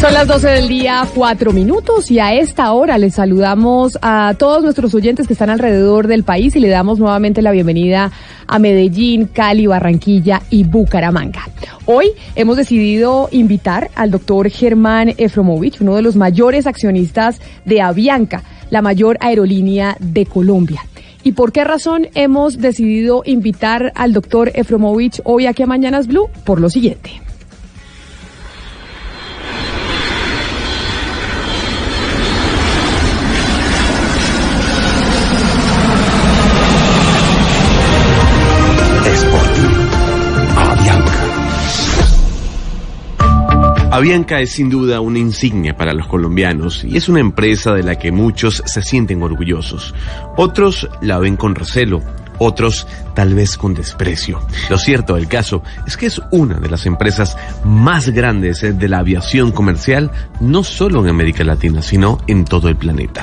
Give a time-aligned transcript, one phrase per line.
[0.00, 4.62] Son las 12 del día, cuatro minutos, y a esta hora les saludamos a todos
[4.62, 8.12] nuestros oyentes que están alrededor del país y le damos nuevamente la bienvenida
[8.46, 11.48] a Medellín, Cali, Barranquilla y Bucaramanga.
[11.86, 18.44] Hoy hemos decidido invitar al doctor Germán Efromovich, uno de los mayores accionistas de Avianca,
[18.70, 20.84] la mayor aerolínea de Colombia.
[21.24, 26.28] ¿Y por qué razón hemos decidido invitar al doctor Efromovich hoy aquí a Mañanas Blue?
[26.44, 27.25] Por lo siguiente.
[43.96, 47.98] Avianca es sin duda una insignia para los colombianos y es una empresa de la
[47.98, 49.94] que muchos se sienten orgullosos.
[50.36, 52.02] Otros la ven con recelo,
[52.36, 54.38] otros tal vez con desprecio.
[54.68, 58.98] Lo cierto del caso es que es una de las empresas más grandes de la
[58.98, 60.10] aviación comercial,
[60.40, 63.22] no solo en América Latina, sino en todo el planeta.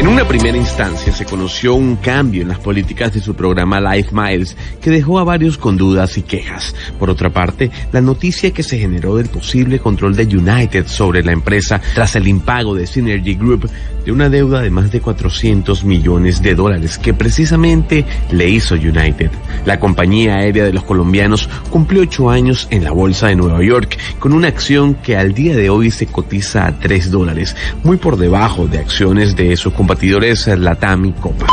[0.00, 4.12] En una primera instancia se conoció un cambio en las políticas de su programa Life
[4.12, 6.74] Miles que dejó a varios con dudas y quejas.
[6.98, 11.32] Por otra parte, la noticia que se generó del posible control de United sobre la
[11.32, 13.68] empresa tras el impago de Synergy Group
[14.04, 19.30] de una deuda de más de 400 millones de dólares que precisamente le hizo United.
[19.64, 23.98] La compañía aérea de los colombianos cumplió ocho años en la bolsa de Nueva York
[24.18, 28.16] con una acción que al día de hoy se cotiza a 3 dólares, muy por
[28.16, 31.46] debajo de acciones de sus competidores Latam y Copa.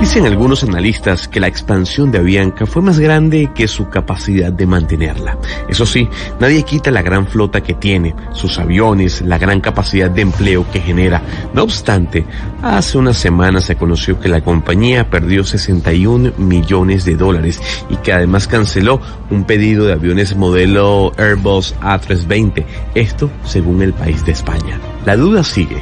[0.00, 4.66] Dicen algunos analistas que la expansión de Avianca fue más grande que su capacidad de
[4.66, 5.36] mantenerla.
[5.68, 6.08] Eso sí,
[6.40, 10.80] nadie quita la gran flota que tiene, sus aviones, la gran capacidad de empleo que
[10.80, 11.22] genera.
[11.52, 12.24] No obstante,
[12.62, 18.14] hace unas semanas se conoció que la compañía perdió 61 millones de dólares y que
[18.14, 22.64] además canceló un pedido de aviones modelo Airbus A320.
[22.94, 24.80] Esto según el país de España.
[25.04, 25.76] La duda sigue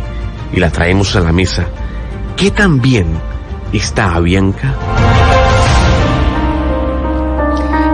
[0.53, 1.69] y la traemos a la mesa.
[2.37, 3.07] ¿Qué tan bien
[3.73, 4.75] está Avianca?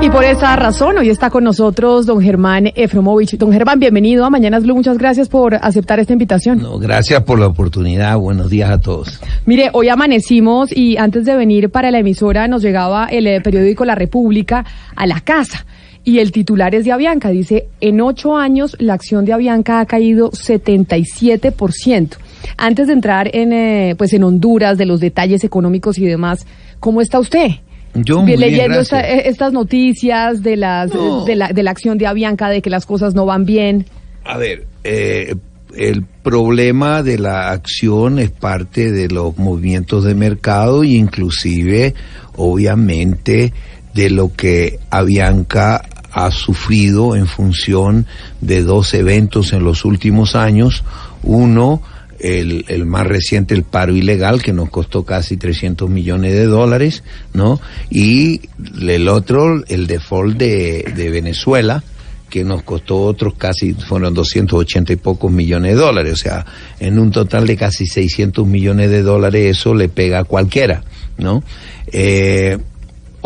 [0.04, 3.38] Y por esa razón, hoy está con nosotros don Germán Efromovich.
[3.38, 4.74] Don Germán, bienvenido a Mañanas Blue.
[4.74, 6.58] Muchas gracias por aceptar esta invitación.
[6.60, 8.18] No, gracias por la oportunidad.
[8.18, 9.18] Buenos días a todos.
[9.46, 13.86] Mire, hoy amanecimos y antes de venir para la emisora nos llegaba el eh, periódico
[13.86, 15.64] La República a la casa.
[16.04, 17.30] Y el titular es de Avianca.
[17.30, 22.18] Dice, en ocho años la acción de Avianca ha caído 77%.
[22.56, 26.47] Antes de entrar en, eh, pues en Honduras, de los detalles económicos y demás,
[26.81, 27.49] ¿cómo está usted?
[27.94, 29.19] Yo muy bien, leyendo esta- gracias.
[29.19, 31.25] eh, estas noticias de las No.
[31.25, 33.87] de, la, de la acción de Avianca, de que las cosas no van bien.
[34.25, 35.34] A ver, eh,
[35.77, 41.94] el problema de la acción es parte de los movimientos de mercado e inclusive,
[42.37, 43.53] obviamente,
[43.94, 48.06] de lo que Avianca ha sufrido en función
[48.41, 50.84] de dos eventos en los últimos años.
[51.22, 51.83] Uno,
[52.24, 57.04] el, el más reciente, el paro ilegal, que nos costó casi 300 millones de dólares,
[57.34, 57.60] ¿no?
[57.90, 58.40] Y
[58.80, 61.84] el otro, el default de, de Venezuela,
[62.30, 66.14] que nos costó otros casi, fueron 280 y pocos millones de dólares.
[66.14, 66.46] O sea,
[66.80, 70.82] en un total de casi 600 millones de dólares, eso le pega a cualquiera,
[71.18, 71.44] ¿no?
[71.92, 72.58] Eh,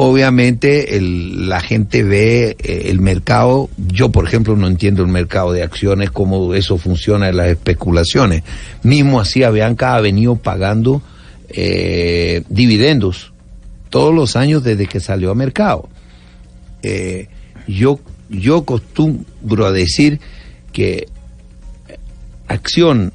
[0.00, 5.64] obviamente la gente ve eh, el mercado, yo por ejemplo no entiendo el mercado de
[5.64, 8.44] acciones, cómo eso funciona en las especulaciones.
[8.84, 11.02] Mismo así Avianca ha venido pagando
[11.48, 13.32] eh, dividendos
[13.90, 15.88] todos los años desde que salió a mercado.
[16.84, 17.26] Eh,
[17.66, 17.98] yo,
[18.28, 20.20] yo costumbro a decir
[20.72, 21.08] que
[22.46, 23.12] acción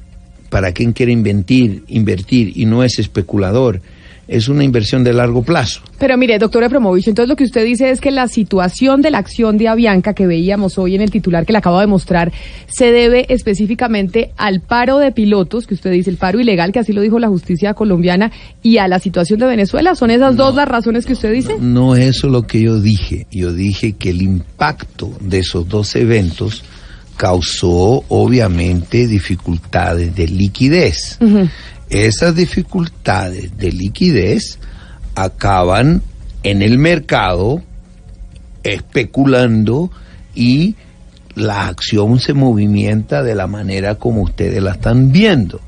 [0.50, 3.80] para quien quiere invertir, invertir y no es especulador,
[4.28, 5.82] es una inversión de largo plazo.
[5.98, 9.18] Pero mire, doctor Efromovich, entonces lo que usted dice es que la situación de la
[9.18, 12.32] acción de Avianca que veíamos hoy en el titular que le acabo de mostrar
[12.66, 16.92] se debe específicamente al paro de pilotos, que usted dice, el paro ilegal, que así
[16.92, 18.32] lo dijo la justicia colombiana,
[18.62, 19.94] y a la situación de Venezuela.
[19.94, 21.56] ¿Son esas dos las razones que usted dice?
[21.60, 23.26] No es eso lo que yo dije.
[23.30, 26.64] Yo dije que el impacto de esos dos eventos
[27.16, 31.18] causó obviamente dificultades de liquidez.
[31.90, 34.58] Esas dificultades de liquidez
[35.14, 36.02] acaban
[36.42, 37.62] en el mercado
[38.62, 39.90] especulando
[40.34, 40.76] y
[41.34, 45.60] la acción se movimienta de la manera como ustedes la están viendo.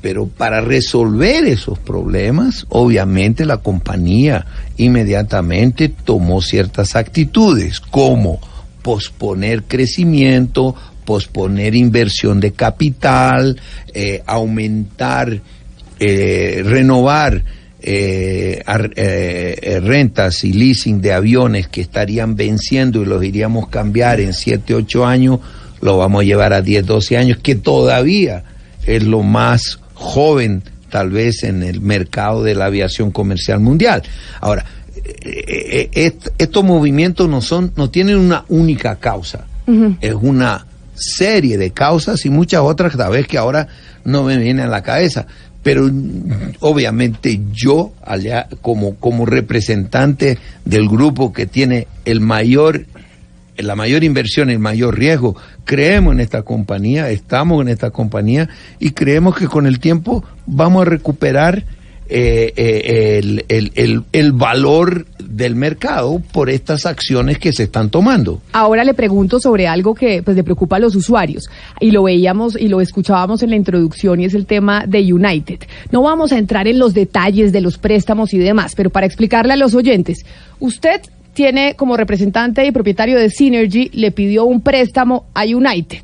[0.00, 4.46] Pero para resolver esos problemas, obviamente la compañía
[4.76, 8.40] inmediatamente tomó ciertas actitudes, como
[8.82, 10.76] posponer crecimiento,
[11.06, 13.58] posponer inversión de capital,
[13.94, 15.40] eh, aumentar,
[15.98, 17.42] eh, renovar
[17.88, 18.90] eh, ar-
[19.82, 25.06] rentas y leasing de aviones que estarían venciendo y los iríamos cambiar en 7, 8
[25.06, 25.38] años,
[25.80, 28.42] lo vamos a llevar a 10, 12 años, que todavía
[28.86, 34.02] es lo más joven tal vez en el mercado de la aviación comercial mundial.
[34.40, 34.64] Ahora,
[35.92, 39.46] est- estos movimientos no son, no tienen una única causa,
[40.00, 40.65] es una
[40.96, 43.68] serie de causas y muchas otras tal vez que ahora
[44.04, 45.26] no me vienen a la cabeza.
[45.62, 47.92] Pero mm, obviamente yo,
[48.60, 52.86] como, como representante del grupo que tiene el mayor
[53.58, 55.34] la mayor inversión, el mayor riesgo.
[55.64, 60.82] Creemos en esta compañía, estamos en esta compañía y creemos que con el tiempo vamos
[60.82, 61.64] a recuperar
[62.08, 68.40] eh, eh, el, el- valor del mercado por estas acciones que se están tomando.
[68.52, 71.44] Ahora le pregunto sobre algo que pues le preocupa a los usuarios
[71.80, 75.60] y lo veíamos y lo escuchábamos en la introducción y es el tema de United.
[75.90, 79.52] No vamos a entrar en los detalles de los préstamos y demás, pero para explicarle
[79.52, 80.24] a los oyentes,
[80.60, 81.00] usted
[81.34, 86.02] tiene como representante y propietario de Synergy le pidió un préstamo a United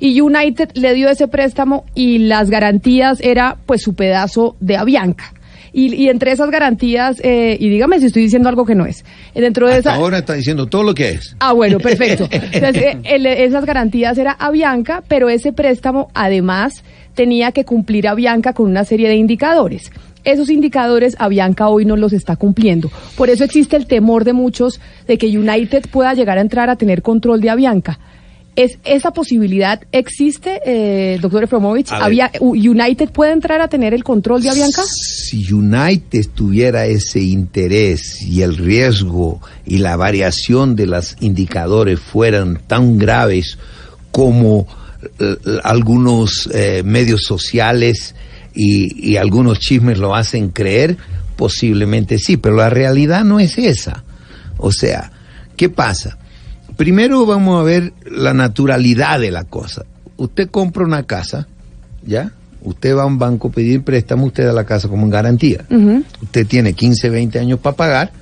[0.00, 5.32] y United le dio ese préstamo y las garantías era pues su pedazo de Avianca.
[5.72, 9.04] Y, y entre esas garantías, eh, y dígame si estoy diciendo algo que no es,
[9.34, 9.98] dentro de Hasta esa...
[9.98, 11.34] ahora está diciendo todo lo que es.
[11.40, 12.28] Ah, bueno, perfecto.
[12.30, 16.84] Entonces, eh, el- esas garantías era Avianca, pero ese préstamo además
[17.14, 19.90] tenía que cumplir Avianca con una serie de indicadores.
[20.24, 22.90] Esos indicadores Avianca hoy no los está cumpliendo.
[23.16, 26.76] Por eso existe el temor de muchos de que United pueda llegar a entrar a
[26.76, 27.98] tener control de Avianca.
[28.54, 31.90] ¿Es, ¿Esa posibilidad existe, eh, doctor Efromovich?
[32.40, 34.82] ¿United puede entrar a tener el control de Avianca?
[34.84, 42.60] Si United tuviera ese interés y el riesgo y la variación de los indicadores fueran
[42.66, 43.56] tan graves
[44.10, 44.66] como
[45.18, 48.14] eh, algunos eh, medios sociales
[48.54, 50.98] y, y algunos chismes lo hacen creer,
[51.36, 54.04] posiblemente sí, pero la realidad no es esa.
[54.58, 55.10] O sea,
[55.56, 56.18] ¿qué pasa?
[56.76, 59.84] Primero vamos a ver la naturalidad de la cosa.
[60.16, 61.46] Usted compra una casa,
[62.04, 62.32] ¿ya?
[62.62, 65.64] Usted va a un banco a pedir préstamo, usted da la casa como en garantía.
[66.22, 68.12] Usted tiene 15, 20 años para pagar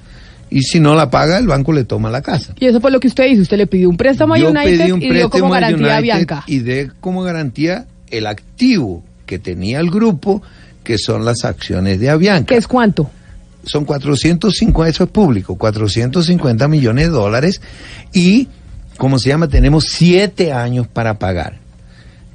[0.50, 2.55] y si no la paga, el banco le toma la casa.
[2.58, 3.43] Y eso fue lo que usted hizo.
[3.43, 5.97] Usted le pidió un préstamo a Yo United pedí un y dio como a garantía
[5.97, 6.37] a United.
[6.47, 10.43] Y de como garantía el activo que tenía el grupo,
[10.82, 12.47] que son las acciones de Avianca.
[12.47, 13.11] ¿Qué es cuánto?
[13.65, 17.61] Son 450, eso es público, 450 millones de dólares
[18.12, 18.49] y,
[18.97, 21.59] como se llama, tenemos siete años para pagar.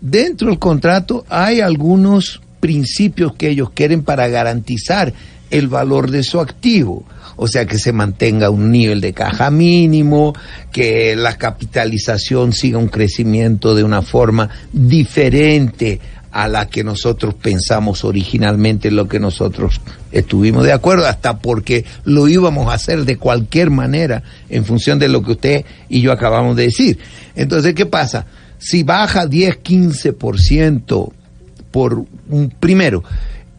[0.01, 5.13] Dentro del contrato hay algunos principios que ellos quieren para garantizar
[5.51, 7.05] el valor de su activo.
[7.37, 10.33] O sea, que se mantenga un nivel de caja mínimo,
[10.71, 15.99] que la capitalización siga un crecimiento de una forma diferente
[16.35, 19.79] a la que nosotros pensamos originalmente, lo que nosotros
[20.11, 25.07] estuvimos de acuerdo, hasta porque lo íbamos a hacer de cualquier manera en función de
[25.07, 26.99] lo que usted y yo acabamos de decir.
[27.37, 28.25] Entonces, ¿qué pasa?
[28.57, 31.13] Si baja 10, 15%
[31.71, 33.01] por un primero,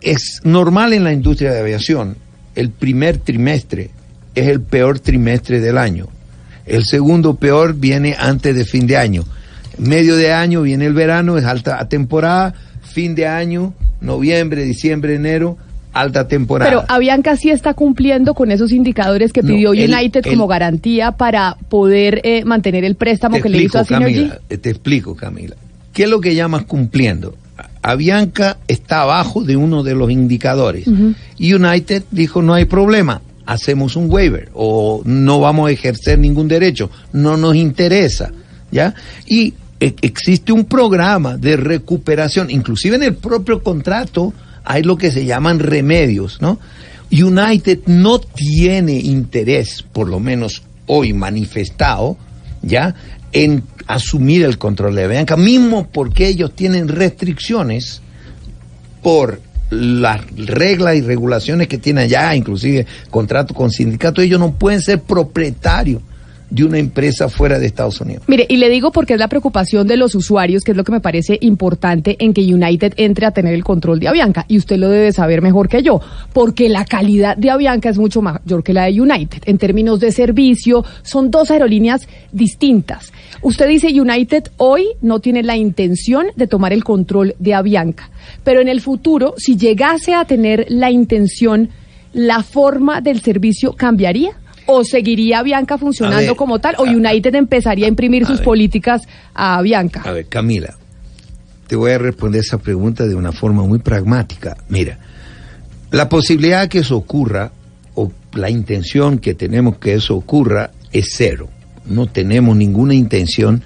[0.02, 2.18] es normal en la industria de aviación,
[2.54, 3.88] el primer trimestre
[4.34, 6.08] es el peor trimestre del año.
[6.66, 9.24] El segundo peor viene antes de fin de año.
[9.78, 12.54] Medio de año viene el verano, es alta temporada.
[12.83, 15.59] Fin de año, noviembre, diciembre, enero,
[15.92, 16.71] alta temporada.
[16.71, 20.47] Pero Avianca sí está cumpliendo con esos indicadores que No, pidió el- United el- como
[20.47, 24.14] garantía para poder eh, mantener el préstamo que le hizo a Synergy.
[24.14, 25.56] Camila, eh, te explico, Camila.
[25.92, 27.35] ¿Qué es lo que llamas cumpliendo?
[27.83, 30.87] Avianca está abajo de uno de los indicadores.
[31.38, 36.49] Y United dijo, no hay problema, hacemos un waiver o no vamos a ejercer ningún
[36.49, 38.33] derecho, no nos interesa,
[38.73, 38.95] ¿ya?
[39.26, 44.33] Y existe un programa de recuperación, inclusive en el propio contrato
[44.64, 46.59] hay lo que se llaman remedios, ¿no?
[47.11, 52.16] United no tiene interés, por lo menos hoy manifestado,
[52.62, 52.95] ¿ya?
[53.33, 58.02] En asumir el control de Avianca, mismo porque ellos tienen restricciones
[59.02, 59.40] por
[59.71, 65.02] las reglas y regulaciones que tienen allá, inclusive contrato con sindicatos, ellos no pueden ser
[65.02, 66.02] propietarios
[66.50, 68.24] de una empresa fuera de Estados Unidos.
[68.26, 70.92] Mire, y le digo porque es la preocupación de los usuarios, que es lo que
[70.92, 74.44] me parece importante en que United entre a tener el control de Avianca.
[74.48, 76.00] Y usted lo debe saber mejor que yo,
[76.32, 79.42] porque la calidad de Avianca es mucho mayor que la de United.
[79.46, 83.12] En términos de servicio, son dos aerolíneas distintas.
[83.42, 88.10] Usted dice United hoy no tiene la intención de tomar el control de Avianca,
[88.44, 91.70] pero en el futuro, si llegase a tener la intención,
[92.12, 94.30] ¿la forma del servicio cambiaría?
[94.66, 96.75] ¿O seguiría Avianca funcionando ver, como tal?
[96.78, 98.44] ¿O a- United empezaría a imprimir a sus ver.
[98.44, 99.02] políticas
[99.35, 100.02] a Avianca?
[100.04, 100.75] A ver, Camila,
[101.66, 104.56] te voy a responder esa pregunta de una forma muy pragmática.
[104.68, 104.99] Mira,
[105.92, 107.52] la posibilidad que eso ocurra,
[107.94, 111.49] o la intención que tenemos que eso ocurra, es cero.
[111.87, 113.62] No tenemos ninguna intención,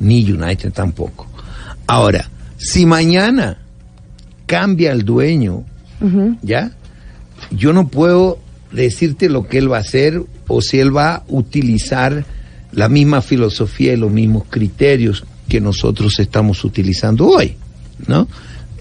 [0.00, 1.26] ni United tampoco.
[1.86, 2.28] Ahora,
[2.58, 3.58] si mañana
[4.46, 5.64] cambia el dueño,
[6.42, 6.70] ¿ya?
[7.50, 8.38] Yo no puedo
[8.72, 12.24] decirte lo que él va a hacer o si él va a utilizar
[12.72, 17.56] la misma filosofía y los mismos criterios que nosotros estamos utilizando hoy,
[18.06, 18.26] ¿no?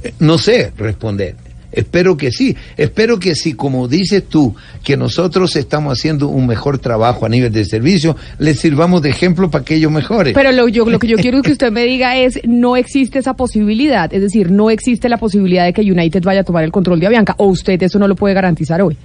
[0.03, 1.35] Eh, No sé responder.
[1.71, 2.55] Espero que sí.
[2.75, 7.51] Espero que sí, como dices tú, que nosotros estamos haciendo un mejor trabajo a nivel
[7.51, 10.33] de servicio, les sirvamos de ejemplo para que ellos mejoren.
[10.33, 13.35] Pero lo, yo, lo que yo quiero que usted me diga es, no existe esa
[13.35, 16.99] posibilidad, es decir, no existe la posibilidad de que United vaya a tomar el control
[16.99, 18.97] de Avianca, o usted eso no lo puede garantizar hoy.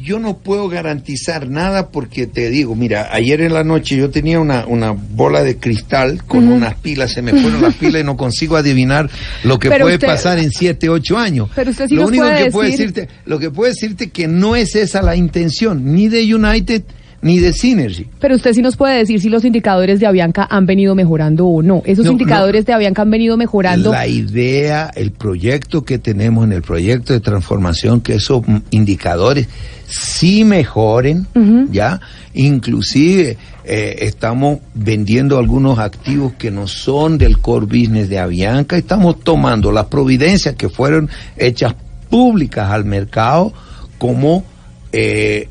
[0.00, 4.38] Yo no puedo garantizar nada porque te digo, mira, ayer en la noche yo tenía
[4.38, 8.16] una, una bola de cristal con unas pilas, se me fueron las pilas y no
[8.16, 9.10] consigo adivinar
[9.42, 11.50] lo que Pero puede usted- pasar en 7, 8 años.
[11.54, 14.28] Pero usted sí lo único puede que puedo decir- decirte, lo que puedo decirte que
[14.28, 16.82] no es esa la intención, ni de United
[17.20, 18.06] ni de Synergy.
[18.20, 21.62] Pero usted sí nos puede decir si los indicadores de Avianca han venido mejorando o
[21.62, 21.82] no.
[21.84, 22.66] Esos No, indicadores no.
[22.66, 23.90] de Avianca han venido mejorando.
[23.90, 29.48] La idea, el proyecto que tenemos en el proyecto de transformación, que esos indicadores
[29.88, 31.26] sí mejoren,
[31.72, 32.00] ¿ya?
[32.34, 39.20] Inclusive eh, estamos vendiendo algunos activos que no son del core business de Avianca, estamos
[39.20, 41.74] tomando las providencias que fueron hechas
[42.08, 43.52] públicas al mercado
[43.98, 44.44] como
[44.92, 45.48] eh,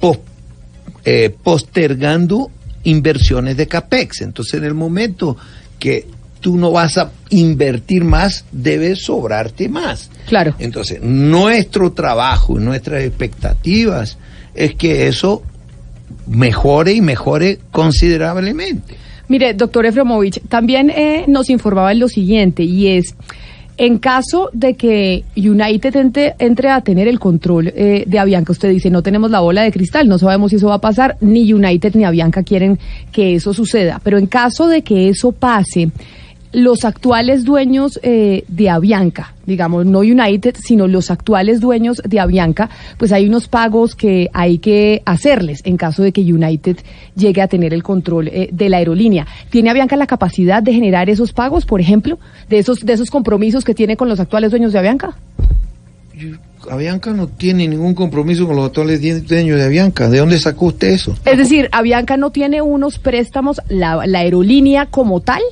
[0.00, 0.18] pos-
[1.10, 2.50] eh, postergando
[2.84, 4.20] inversiones de CAPEX.
[4.20, 5.38] Entonces, en el momento
[5.78, 6.06] que
[6.40, 10.10] tú no vas a invertir más, debe sobrarte más.
[10.26, 10.54] Claro.
[10.58, 14.18] Entonces, nuestro trabajo y nuestras expectativas
[14.54, 15.42] es que eso
[16.26, 18.94] mejore y mejore considerablemente.
[19.28, 23.14] Mire, doctor Efromovich, también eh, nos informaba en lo siguiente, y es,
[23.78, 28.70] en caso de que United entre, entre a tener el control eh, de Avianca, usted
[28.70, 31.50] dice, no tenemos la bola de cristal, no sabemos si eso va a pasar, ni
[31.52, 32.78] United ni Avianca quieren
[33.12, 35.90] que eso suceda, pero en caso de que eso pase,
[36.52, 42.70] los actuales dueños eh, de Avianca, digamos, no United, sino los actuales dueños de Avianca,
[42.98, 46.78] pues hay unos pagos que hay que hacerles en caso de que United
[47.14, 49.26] llegue a tener el control eh, de la aerolínea.
[49.50, 53.64] ¿Tiene Avianca la capacidad de generar esos pagos, por ejemplo, de esos, de esos compromisos
[53.64, 55.16] que tiene con los actuales dueños de Avianca?
[56.70, 60.08] Avianca no tiene ningún compromiso con los actuales dueños de Avianca.
[60.08, 61.14] ¿De dónde sacó usted eso?
[61.24, 65.42] Es decir, Avianca no tiene unos préstamos, la, la aerolínea como tal,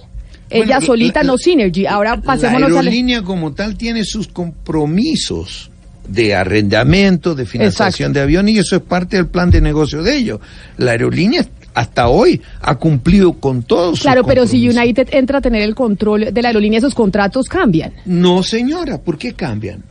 [0.50, 1.86] ella Bueno, solita la- no Synergy.
[1.86, 5.70] Ahora pasémonos la a la- aerolínea como tal tiene sus compromisos
[6.08, 10.16] de arrendamiento, de financiación de avión y eso es parte del plan de negocio de
[10.16, 10.40] ellos.
[10.76, 14.66] La aerolínea hasta hoy ha cumplido con todos sus Claro, pero si.
[14.68, 17.92] United entra a tener el control de la aerolínea, esos contratos cambian.
[18.06, 19.82] No, señora, ¿por qué cambian?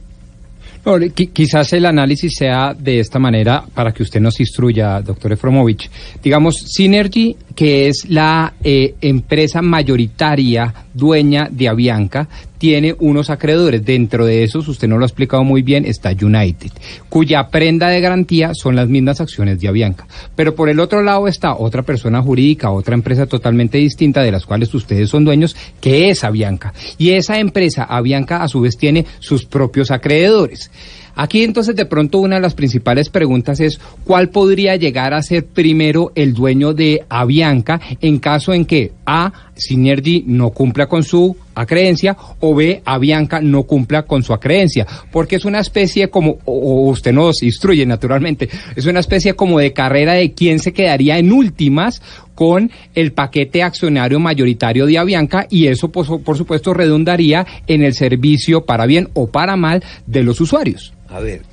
[1.33, 5.89] Quizás el análisis sea de esta manera para que usted nos instruya, doctor Efromovich.
[6.23, 13.85] Digamos, Synergy, que es la eh, empresa mayoritaria dueña de Avianca, tiene unos acreedores.
[13.85, 16.71] Dentro de esos, usted no lo ha explicado muy bien, está United,
[17.09, 20.07] cuya prenda de garantía son las mismas acciones de Avianca.
[20.35, 24.45] Pero por el otro lado está otra persona jurídica, otra empresa totalmente distinta de las
[24.45, 26.73] cuales ustedes son dueños, que es Avianca.
[26.97, 30.71] Y esa empresa, Avianca, a su vez tiene sus propios acreedores.
[31.15, 35.45] Aquí entonces de pronto una de las principales preguntas es cuál podría llegar a ser
[35.45, 41.37] primero el dueño de Avianca en caso en que A, Synergy no cumpla con su
[41.55, 46.89] acreencia o B, Avianca no cumpla con su acreencia, porque es una especie como, o
[46.89, 51.31] usted nos instruye naturalmente, es una especie como de carrera de quién se quedaría en
[51.31, 52.01] últimas
[52.35, 57.81] con el paquete accionario mayoritario de Avianca y eso por, su- por supuesto redundaría en
[57.83, 60.93] el servicio para bien o para mal de los usuarios.
[61.07, 61.43] A ver,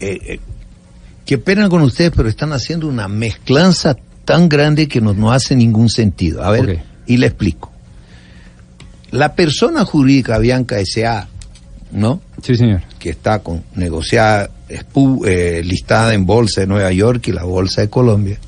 [0.00, 0.40] eh, eh,
[1.26, 5.54] qué pena con ustedes, pero están haciendo una mezclanza tan grande que no, no hace
[5.54, 6.42] ningún sentido.
[6.42, 7.70] A ver, y le explico.
[9.16, 11.28] La persona jurídica Bianca S.A.,
[11.92, 12.20] ¿no?
[12.42, 12.82] Sí, señor.
[12.98, 17.88] que está con negociada, eh, listada en bolsa de Nueva York y la bolsa de
[17.90, 18.38] Colombia,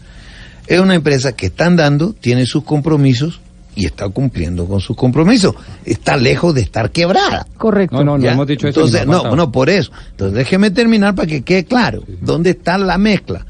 [0.66, 3.40] Es una empresa que está andando, tiene sus compromisos
[3.74, 5.54] y está cumpliendo con sus compromisos.
[5.84, 7.46] Está lejos de estar quebrada.
[7.56, 7.96] Correcto.
[7.98, 8.32] No, no, no ¿ya?
[8.32, 8.80] hemos dicho eso.
[8.80, 9.92] Entonces, no, no, por eso.
[10.10, 13.46] Entonces, déjeme terminar para que quede claro dónde está la mezcla.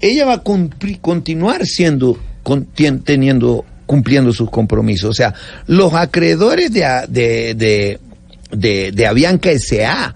[0.00, 2.66] Ella va a continuar siendo, con-
[3.04, 5.10] teniendo, cumpliendo sus compromisos.
[5.10, 5.34] O sea,
[5.66, 7.98] los acreedores de, de,
[8.52, 10.14] de, de, Avianca S.A.,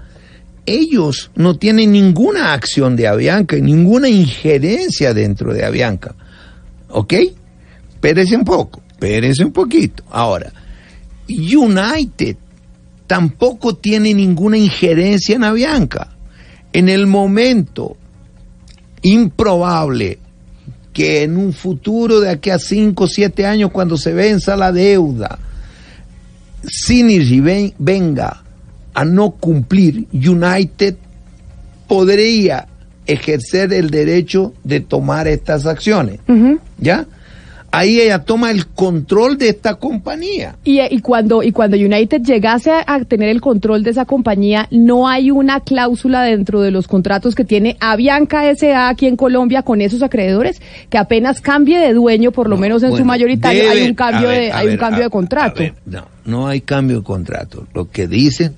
[0.65, 6.15] ellos no tienen ninguna acción de Avianca, ninguna injerencia dentro de Avianca.
[6.91, 7.15] ¿Ok?
[7.95, 10.05] Espérese un poco, espérese un poquito.
[10.09, 10.53] Ahora,
[11.29, 12.37] United
[13.09, 16.17] tampoco tiene ninguna injerencia en Avianca.
[16.73, 17.97] En el momento
[19.03, 20.21] improbable
[20.95, 24.73] que en un futuro de aquí a 5 o 7 años, cuando se venza la
[24.73, 25.39] deuda,
[26.67, 28.43] Synergy ven- venga
[28.95, 30.95] a no cumplir, United
[31.89, 32.67] podría
[33.07, 36.21] ejercer el derecho de tomar estas acciones.
[36.79, 37.07] ¿Ya?
[37.75, 40.57] Ahí ella toma el control de esta compañía.
[40.65, 45.09] Y, y cuando y cuando United llegase a, tener el control de esa compañía, no
[45.09, 48.89] hay una cláusula dentro de los contratos que tiene Avianca S.A.
[48.89, 52.97] aquí en Colombia con esos acreedores que apenas cambie de dueño, por lo menos en
[52.97, 55.61] su mayoritario, hay un cambio ver, de hay un cambio a- de contrato.
[55.61, 57.67] ver, no, no hay cambio de contrato.
[57.75, 58.55] Lo que dicen,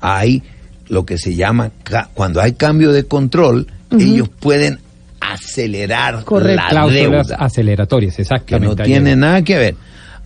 [0.00, 0.42] hay
[0.88, 1.70] lo que se llama,
[2.14, 4.80] cuando hay cambio de control, ellos pueden
[5.20, 6.62] acelerar Correcto.
[6.62, 7.36] la Cláusulas deuda.
[7.44, 8.74] aceleratorias, que exactamente.
[8.76, 9.74] no ahí tiene nada que ver.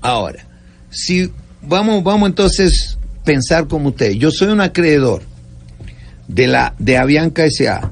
[0.00, 0.44] Ahora,
[0.90, 1.30] si
[1.62, 4.16] vamos, vamos entonces pensar como ustedes.
[4.16, 5.22] Yo soy un acreedor
[6.28, 7.90] de la de Avianca SA.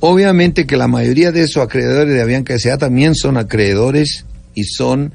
[0.00, 5.12] Obviamente que la mayoría de esos acreedores de Avianca SA también son acreedores y son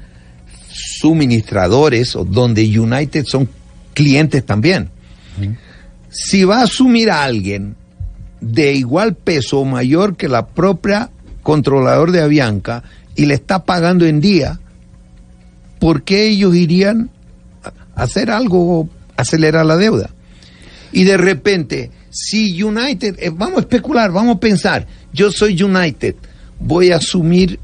[0.70, 3.48] suministradores o donde United son
[3.94, 4.90] clientes también.
[6.10, 7.76] Si va a asumir a alguien
[8.40, 11.10] de igual peso o mayor que la propia
[11.48, 12.82] controlador de Avianca
[13.14, 14.60] y le está pagando en día,
[15.78, 17.08] ¿por qué ellos irían
[17.94, 18.86] a hacer algo,
[19.16, 20.10] acelerar la deuda?
[20.92, 26.16] Y de repente, si United, eh, vamos a especular, vamos a pensar, yo soy United,
[26.60, 27.58] voy a asumir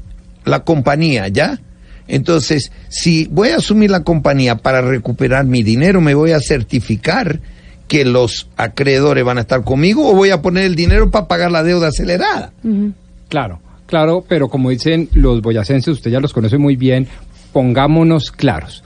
[0.45, 1.59] la compañía, ¿ya?
[2.07, 7.39] Entonces, si voy a asumir la compañía para recuperar mi dinero, me voy a certificar
[7.87, 11.51] que los acreedores van a estar conmigo o voy a poner el dinero para pagar
[11.51, 12.51] la deuda acelerada.
[13.29, 17.07] Claro, claro, pero como dicen los boyacenses, usted ya los conoce muy bien,
[17.51, 18.83] pongámonos claros.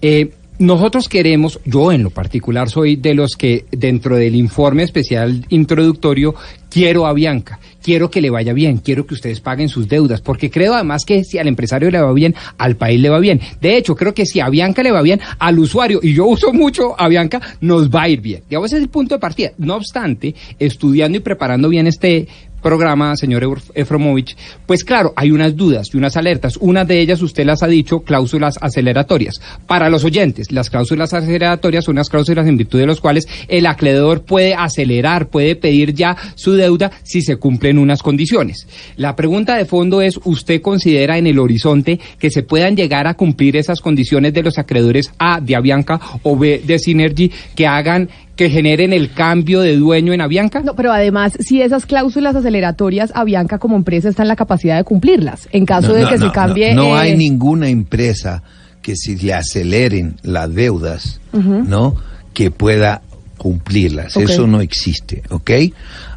[0.00, 5.44] Eh, nosotros queremos, yo en lo particular soy de los que dentro del informe especial
[5.48, 6.34] introductorio
[6.70, 10.50] quiero a Bianca, quiero que le vaya bien, quiero que ustedes paguen sus deudas, porque
[10.50, 13.40] creo además que si al empresario le va bien, al país le va bien.
[13.60, 16.52] De hecho, creo que si a Bianca le va bien, al usuario, y yo uso
[16.52, 18.42] mucho a Bianca, nos va a ir bien.
[18.48, 19.52] Digamos, ese es el punto de partida.
[19.58, 22.28] No obstante, estudiando y preparando bien este
[22.62, 26.56] programa, señor Ef- Efromovich, pues claro, hay unas dudas y unas alertas.
[26.58, 29.40] Una de ellas usted las ha dicho, cláusulas aceleratorias.
[29.66, 33.66] Para los oyentes, las cláusulas aceleratorias son unas cláusulas en virtud de las cuales el
[33.66, 38.66] acreedor puede acelerar, puede pedir ya su deuda si se cumplen unas condiciones.
[38.96, 43.14] La pregunta de fondo es, ¿usted considera en el horizonte que se puedan llegar a
[43.14, 48.08] cumplir esas condiciones de los acreedores A de Avianca o B de Synergy que hagan
[48.36, 50.60] que generen el cambio de dueño en Avianca?
[50.60, 54.84] No, pero además, si esas cláusulas aceleratorias, Avianca como empresa está en la capacidad de
[54.84, 55.48] cumplirlas.
[55.52, 56.74] En caso No, de no, que no, se cambie.
[56.74, 58.42] No, no eh, hay ninguna empresa
[58.80, 61.94] que si le aceleren las deudas, ¿no?
[62.34, 63.02] Que pueda
[63.38, 64.16] cumplirlas.
[64.16, 65.50] Eso no existe, ¿ok?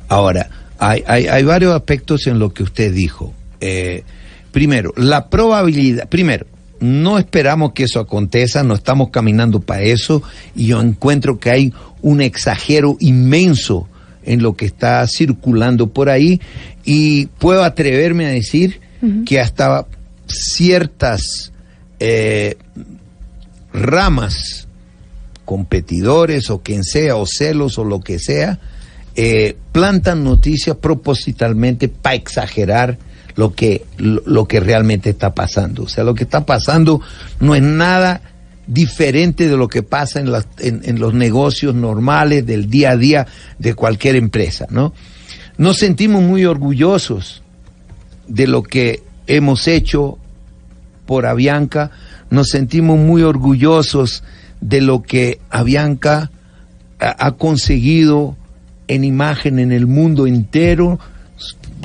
[0.08, 0.50] Ahora,
[0.80, 3.34] hay, hay, hay varios aspectos en lo que usted dijo.
[3.62, 4.04] Eh,
[4.52, 6.48] primero, la probabilidad, primero,
[6.80, 10.22] no esperamos que eso acontezca, no estamos caminando para eso
[10.56, 11.74] y yo encuentro que hay
[12.06, 13.90] un exagero inmenso
[14.24, 16.40] en lo que está circulando por ahí
[16.84, 18.80] y puedo atreverme a decir
[19.26, 19.88] que hasta
[20.28, 21.52] ciertas
[22.00, 22.58] eh,
[23.74, 24.68] ramas,
[25.46, 28.60] competidores o quien sea, o celos o lo que sea,
[29.16, 33.00] eh, plantan noticias propositalmente para exagerar
[33.36, 35.84] lo que, lo, lo que realmente está pasando.
[35.84, 37.02] O sea, lo que está pasando
[37.40, 38.22] no es nada
[38.68, 43.28] diferente de lo que pasa en, las- en- los negocios normales del día a día
[43.60, 44.94] de cualquier empresa, ¿no?
[45.58, 47.42] Nos sentimos muy orgullosos
[48.28, 50.18] de lo que hemos hecho
[51.06, 51.92] por Avianca,
[52.30, 54.24] nos sentimos muy orgullosos
[54.62, 56.32] de lo que Avianca
[57.00, 58.36] ha conseguido
[58.88, 61.00] en imagen en el mundo entero.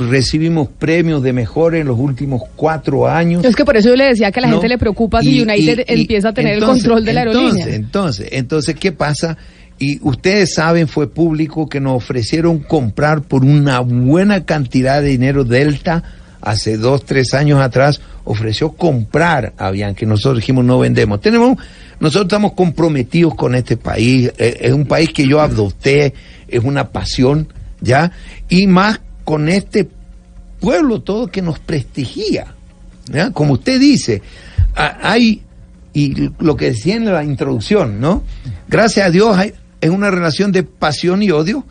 [0.09, 3.45] Recibimos premios de mejor en los últimos cuatro años.
[3.45, 4.55] Es que por eso yo le decía que a la ¿no?
[4.55, 7.13] gente le preocupa si Y- United y- y empieza a tener entonces- el control de
[7.13, 7.51] la aerolínea.
[7.51, 9.37] Entonces, entonces, entonces, ¿qué pasa?
[9.79, 15.45] Y ustedes saben, fue público que nos ofrecieron comprar por una buena cantidad de dinero
[15.45, 16.03] Delta
[16.43, 20.05] hace dos, tres años atrás, ofreció comprar a Avianca.
[20.07, 21.21] Nosotros dijimos no vendemos.
[21.21, 21.59] Tenemos,
[21.99, 24.31] nosotros estamos comprometidos con este país.
[24.39, 26.15] Eh, Es un país que yo adopté,
[26.49, 27.49] es una pasión,
[27.81, 28.13] ¿ya?
[28.49, 29.89] Y más con este
[30.61, 32.55] pueblo todo que nos prestigia.
[33.33, 34.23] Como usted dice,
[34.75, 35.43] hay,
[35.93, 38.23] y lo que decía en la introducción, ¿no?
[38.69, 41.65] Gracias a Dios hay, es una relación de pasión y odio,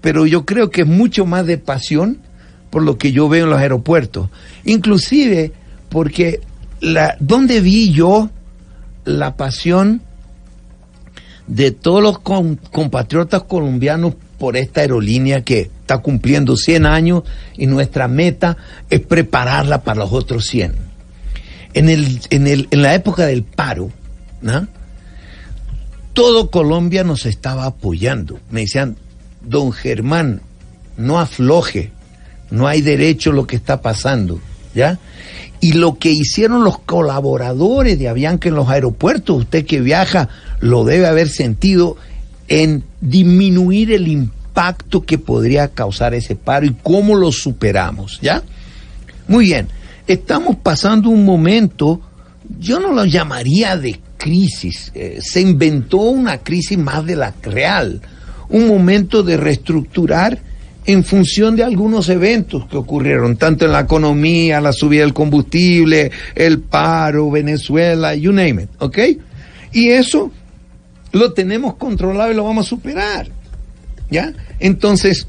[0.00, 2.18] pero yo creo que es mucho más de pasión
[2.70, 4.28] por lo que yo veo en los aeropuertos.
[4.64, 5.52] Inclusive
[5.88, 6.40] porque
[6.80, 8.30] la, ¿dónde vi yo
[9.04, 10.02] la pasión
[11.46, 17.22] de todos los com- compatriotas colombianos por esta aerolínea que está cumpliendo 100 años
[17.56, 18.56] y nuestra meta
[18.90, 20.74] es prepararla para los otros 100.
[21.74, 23.90] En, el, en, el, en la época del paro,
[24.42, 24.68] ¿no?
[26.14, 28.38] todo Colombia nos estaba apoyando.
[28.50, 28.96] Me decían,
[29.42, 30.40] don Germán,
[30.96, 31.90] no afloje,
[32.50, 34.40] no hay derecho a lo que está pasando,
[34.74, 34.98] ¿ya?
[35.60, 40.28] Y lo que hicieron los colaboradores de Avianca en los aeropuertos, usted que viaja
[40.60, 41.96] lo debe haber sentido
[42.48, 48.42] en disminuir el impacto que podría causar ese paro y cómo lo superamos, ¿ya?
[49.28, 49.68] Muy bien,
[50.06, 52.00] estamos pasando un momento,
[52.58, 58.00] yo no lo llamaría de crisis, eh, se inventó una crisis más de la real,
[58.48, 60.38] un momento de reestructurar
[60.86, 66.10] en función de algunos eventos que ocurrieron, tanto en la economía, la subida del combustible,
[66.34, 68.98] el paro, Venezuela, you name it, ¿ok?
[69.72, 70.30] Y eso
[71.14, 73.28] lo tenemos controlado y lo vamos a superar,
[74.10, 74.32] ¿ya?
[74.58, 75.26] Entonces,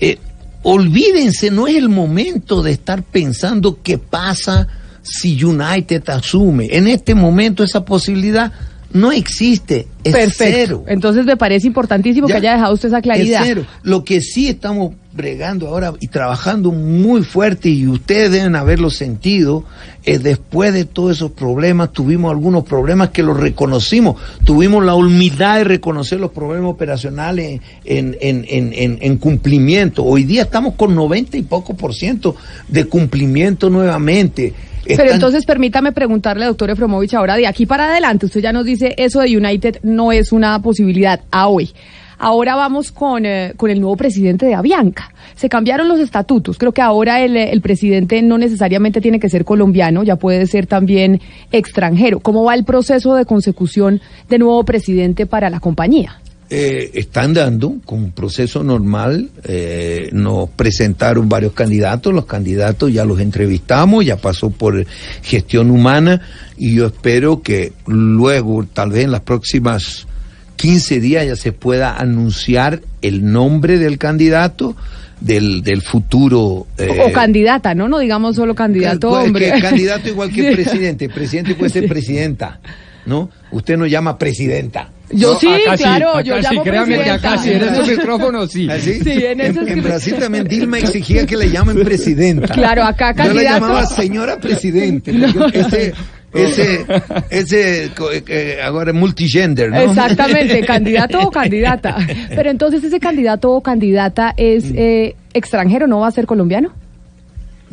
[0.00, 0.18] eh,
[0.64, 4.66] olvídense, no es el momento de estar pensando qué pasa
[5.02, 6.68] si United asume.
[6.72, 8.52] En este momento esa posibilidad
[8.96, 10.54] no existe, es Perfecto.
[10.56, 10.84] cero.
[10.88, 12.38] Entonces me parece importantísimo que Ya.
[12.38, 13.42] haya dejado usted esa claridad.
[13.42, 13.66] Es cero.
[13.82, 19.64] Lo que sí estamos bregando ahora y trabajando muy fuerte y ustedes deben haberlo sentido,
[20.04, 25.56] es después de todos esos problemas, tuvimos algunos problemas que los reconocimos, tuvimos la humildad
[25.58, 30.04] de reconocer los problemas operacionales en, en, en, en, en cumplimiento.
[30.04, 32.36] Hoy día estamos con 90 y poco por ciento
[32.68, 34.52] de cumplimiento nuevamente.
[34.86, 38.94] Pero entonces permítame preguntarle, doctor Efromovich, ahora de aquí para adelante, usted ya nos dice
[38.96, 41.70] eso de United no es una posibilidad a hoy.
[42.18, 45.12] Ahora vamos con, eh, con el nuevo presidente de Avianca.
[45.34, 46.56] Se cambiaron los estatutos.
[46.56, 50.66] Creo que ahora el, el presidente no necesariamente tiene que ser colombiano, ya puede ser
[50.66, 51.20] también
[51.52, 52.20] extranjero.
[52.20, 56.20] ¿Cómo va el proceso de consecución de nuevo presidente para la compañía?
[56.48, 59.30] Eh, están dando con un proceso normal.
[59.42, 62.14] eh, nos presentaron varios candidatos.
[62.14, 64.86] Los candidatos ya los entrevistamos, ya pasó por
[65.22, 66.20] gestión humana
[66.56, 70.06] y yo espero que luego, tal vez en las próximas
[70.54, 74.76] 15 días, ya se pueda anunciar el nombre del candidato.
[75.18, 77.88] Del, del futuro eh, o candidata, ¿no?
[77.88, 79.50] No digamos solo candidato pues, hombre.
[79.50, 81.08] que candidato igual que presidente.
[81.08, 82.60] Presidente puede ser presidenta,
[83.06, 83.30] ¿no?
[83.50, 84.90] Usted no llama presidenta.
[85.10, 87.32] Yo No, sí, acá claro, acá yo sí, llamo créame que presidenta.
[87.32, 88.68] acá sí, en esos micrófonos sí.
[88.68, 89.00] ¿Así?
[89.00, 92.48] Sí, en Brasil también Dilma exigía que le llamen presidenta.
[92.48, 95.12] Claro, acá Yo la candidato- llamaba señora presidente.
[95.38, 95.94] porque Ese,
[96.34, 96.84] ese,
[97.30, 99.78] ese, co- eh, ahora es multigender, ¿no?
[99.80, 101.96] Exactamente, candidato o candidata.
[102.34, 104.74] Pero entonces ese candidato o candidata es Mm.
[104.76, 106.72] eh, extranjero, ¿no va a ser colombiano?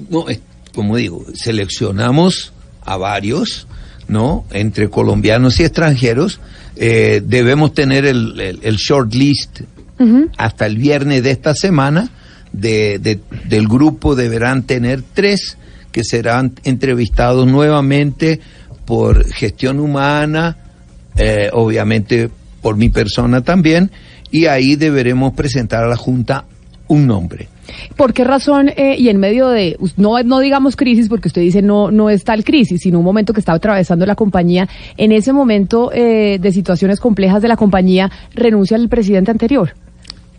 [0.10, 0.26] No,
[0.76, 2.54] como digo, seleccionamos
[2.86, 3.68] a varios,
[4.08, 4.46] ¿no?
[4.52, 6.40] Entre colombianos y extranjeros.
[6.76, 9.62] Eh, debemos tener el, el, el short list
[10.38, 12.10] hasta el viernes de esta semana.
[12.52, 15.58] De, de- del grupo deberán tener tres
[15.92, 18.40] que serán entrevistados nuevamente
[18.86, 20.58] por gestión humana,
[21.18, 22.30] eh, obviamente
[22.62, 23.92] por mi persona también,
[24.30, 26.46] y ahí deberemos presentar a la Junta
[26.88, 27.48] un nombre.
[27.96, 31.62] ¿Por qué razón eh, y en medio de, no, no digamos crisis, porque usted dice
[31.62, 35.34] no, no es tal crisis, sino un momento que está atravesando la compañía, en ese
[35.34, 39.74] momento eh, de situaciones complejas de la compañía, renuncia el presidente anterior?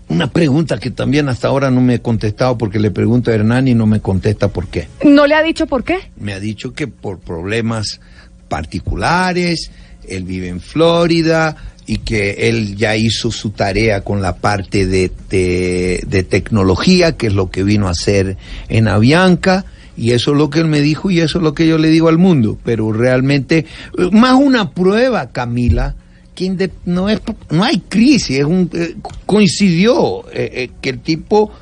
[0.09, 3.69] Una pregunta que también hasta ahora no me he contestado porque le pregunto a Hernán
[3.69, 4.89] y no me contesta por qué.
[5.05, 5.99] ¿No le ha dicho por qué?
[6.19, 8.01] Me ha dicho que por problemas
[8.49, 9.71] particulares,
[10.07, 15.11] él vive en Florida y que él ya hizo su tarea con la parte de,
[15.29, 18.37] de, de tecnología, que es lo que vino a hacer
[18.69, 19.67] en Avianca.
[19.97, 21.89] Y eso es lo que él me dijo y eso es lo que yo le
[21.89, 22.59] digo al mundo.
[22.65, 23.67] Pero realmente,
[24.11, 25.95] más una prueba, Camila,
[26.35, 27.21] que no, es,
[27.51, 31.53] no hay crisis, es un, eh, coincidió eh, eh, que el tipo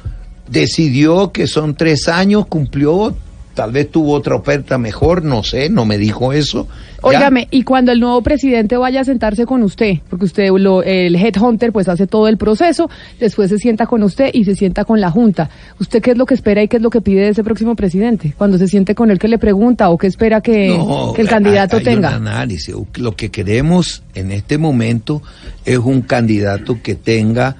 [0.49, 3.15] decidió que son tres años, cumplió
[3.55, 6.67] tal vez tuvo otra oferta mejor, no sé, no me dijo eso.
[7.05, 11.17] Óigame, y cuando el nuevo presidente vaya a sentarse con usted, porque usted, lo, el
[11.17, 12.89] headhunter, pues hace todo el proceso,
[13.19, 15.51] después se sienta con usted y se sienta con la Junta.
[15.81, 17.75] ¿Usted qué es lo que espera y qué es lo que pide de ese próximo
[17.75, 18.35] presidente?
[18.39, 21.29] Cuando se siente con él, ¿qué le pregunta o qué espera que, No, que el
[21.29, 22.09] candidato hay- hay tenga?
[22.11, 22.75] Un análisis.
[22.97, 25.23] Lo que queremos en este momento
[25.65, 27.57] es un candidato que tenga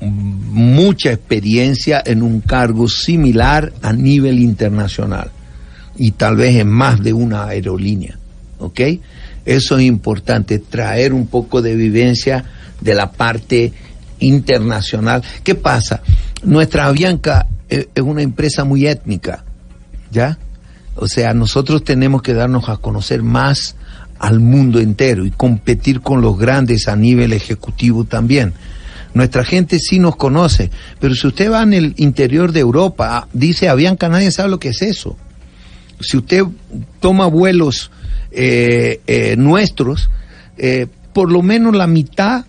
[0.00, 5.30] mucha experiencia en un cargo similar a nivel internacional
[5.96, 8.18] y tal vez en más de una aerolínea,
[8.58, 8.80] ¿ok?
[9.44, 12.44] Eso es importante, traer un poco de vivencia
[12.80, 13.72] de la parte
[14.18, 15.22] internacional.
[15.42, 16.02] ¿Qué pasa?
[16.42, 19.44] Nuestra Avianca es es una empresa muy étnica,
[20.10, 20.38] ¿ya?
[20.94, 23.76] O sea, nosotros tenemos que darnos a conocer más
[24.18, 28.54] al mundo entero y competir con los grandes a nivel ejecutivo también.
[29.16, 33.28] Nuestra gente sí nos conoce, pero si usted va en el interior de Europa, ah,
[33.32, 35.16] dice Avianca, nadie sabe lo que es eso.
[36.00, 36.42] Si usted
[37.00, 37.90] toma vuelos
[38.30, 40.10] eh, eh, nuestros,
[40.58, 42.44] eh, por lo menos la mitad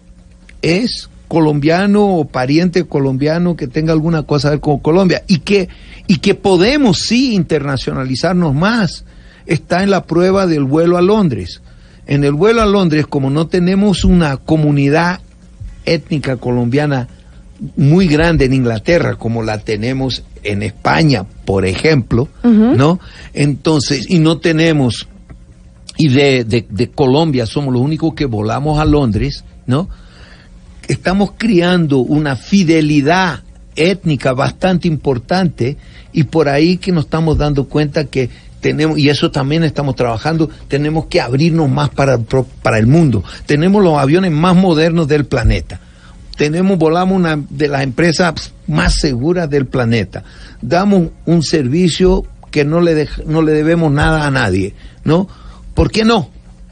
[0.62, 5.70] es colombiano o pariente colombiano que tenga alguna cosa a ver con Colombia y que
[6.06, 9.06] y que podemos sí internacionalizarnos más
[9.46, 11.62] está en la prueba del vuelo a Londres.
[12.08, 15.22] En el vuelo a Londres, como no tenemos una comunidad
[15.88, 17.08] étnica colombiana
[17.76, 23.00] muy grande en Inglaterra, como la tenemos en España, por ejemplo, ¿no?
[23.34, 25.08] Entonces, y no tenemos
[25.98, 29.90] y de, de, de Colombia somos los únicos que volamos a Londres, ¿no?
[30.88, 33.42] Estamos criando una fidelidad
[33.76, 35.78] étnica bastante importante
[36.14, 38.30] y por ahí que nos estamos dando cuenta que
[38.68, 43.24] tenemos, y eso también estamos trabajando, tenemos que abrirnos más para, para el mundo.
[43.46, 45.80] Tenemos los aviones más modernos del planeta.
[46.36, 50.26] Tenemos, volamos una de las empresas más seguras del planeta.
[50.62, 54.74] Damos un servicio que no le, no le debemos nada a nadie,
[55.06, 55.30] ¿no?
[55.74, 56.30] ¿Por qué no?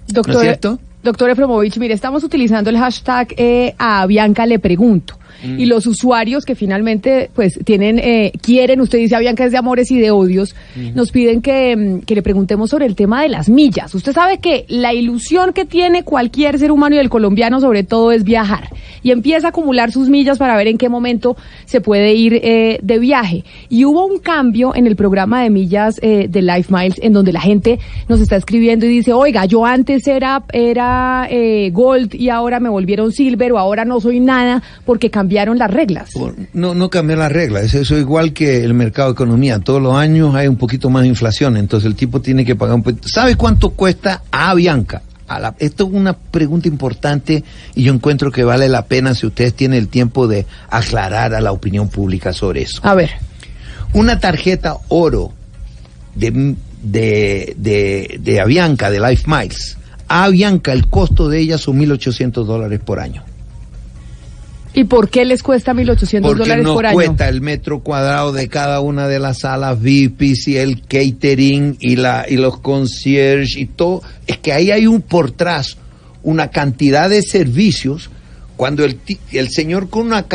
[0.10, 0.80] Doctor, ¿No es cierto?
[1.02, 5.18] Doctor Efromovich, mire, estamos utilizando el hashtag eh, a Bianca le pregunto.
[5.44, 5.60] Mm.
[5.60, 9.58] Y los usuarios que finalmente pues tienen, eh, quieren, usted dice a Bianca es de
[9.58, 10.56] amores y de odios,
[10.94, 13.94] nos piden que, mm, que le preguntemos sobre el tema de las millas.
[13.96, 18.12] Usted sabe que la ilusión que tiene cualquier ser humano y el colombiano sobre todo
[18.12, 18.70] es viajar.
[19.04, 22.80] Y empieza a acumular sus millas para ver en qué momento se puede ir eh,
[22.82, 23.44] de viaje.
[23.70, 27.32] Y hubo un cambio en el programa de millas eh, de Life Miles en donde
[27.32, 32.30] la gente nos está escribiendo y dice, oiga, yo antes era, era eh, Gold y
[32.30, 36.12] ahora me volvieron Silver o ahora no soy nada porque cambiaron las reglas.
[36.54, 39.60] No, no cambiar las reglas, es eso igual que el mercado de economía.
[39.60, 42.76] Todos los años hay un poquito más de inflación, entonces el tipo tiene que pagar
[42.76, 43.08] un poquito.
[43.08, 45.02] ¿Sabe cuánto cuesta a Bianca?
[45.28, 49.26] A la- esto es una pregunta importante y yo encuentro que vale la pena si
[49.26, 52.80] ustedes tienen el tiempo de aclarar a la opinión pública sobre eso.
[52.84, 53.10] A ver,
[53.94, 55.32] Una tarjeta oro
[56.16, 59.78] de, de, de, de Avianca, de Life Miles.
[60.08, 63.24] A Avianca el costo de ella son 1.800 dólares por año.
[64.76, 66.96] ¿Y por qué les cuesta 1.800 Porque dólares por año?
[66.96, 71.96] cuesta el metro cuadrado de cada una de las salas VIPs y el catering y
[71.96, 74.02] la y los concierge y todo.
[74.28, 75.78] Es que ahí hay un por tras
[76.24, 78.10] una cantidad de servicios
[78.58, 79.00] cuando el,
[79.32, 80.26] el señor con una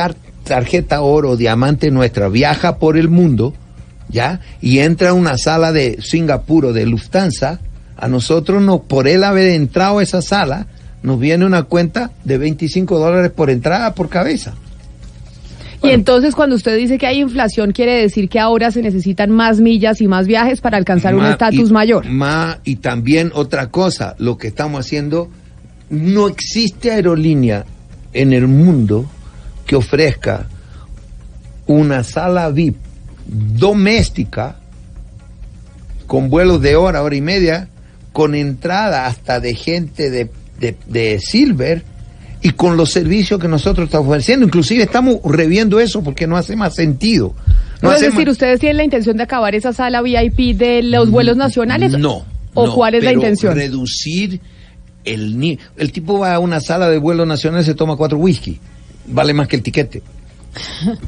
[0.44, 3.55] tarjeta oro diamante nuestra viaja por el mundo,
[4.09, 4.40] ¿ya?
[4.61, 7.61] Y entra a una sala de Singapur o de Lufthansa,
[7.96, 10.66] a nosotros no, por él haber entrado a esa sala,
[11.03, 14.55] nos viene una cuenta de 25 dólares por entrada por cabeza.
[15.83, 19.61] Y entonces cuando usted dice que hay inflación, quiere decir que ahora se necesitan más
[19.61, 22.07] millas y más viajes para alcanzar un estatus mayor.
[22.07, 25.31] ma- y también otra cosa, lo que estamos haciendo,
[25.89, 27.65] no existe aerolínea
[28.13, 29.07] en el mundo
[29.67, 30.49] que ofrezca
[31.67, 32.77] una sala VIP
[33.27, 34.57] doméstica
[36.07, 37.69] con vuelos de hora, hora y media,
[38.13, 40.29] con entrada hasta de gente de,
[40.61, 41.83] de- de Silver
[42.42, 44.46] y con los servicios que nosotros estamos ofreciendo.
[44.46, 47.35] Inclusive estamos reviendo eso porque no hace más sentido.
[47.83, 51.37] No es decir, ¿ustedes tienen la intención de acabar esa sala VIP de los vuelos
[51.37, 51.92] nacionales?
[51.99, 52.25] No.
[52.55, 53.55] ¿O no, cuál es la intención?
[53.55, 54.40] Reducir
[55.05, 58.59] el El tipo va a una sala de vuelo nacional y se toma cuatro whisky.
[59.07, 60.03] Vale más que el tiquete.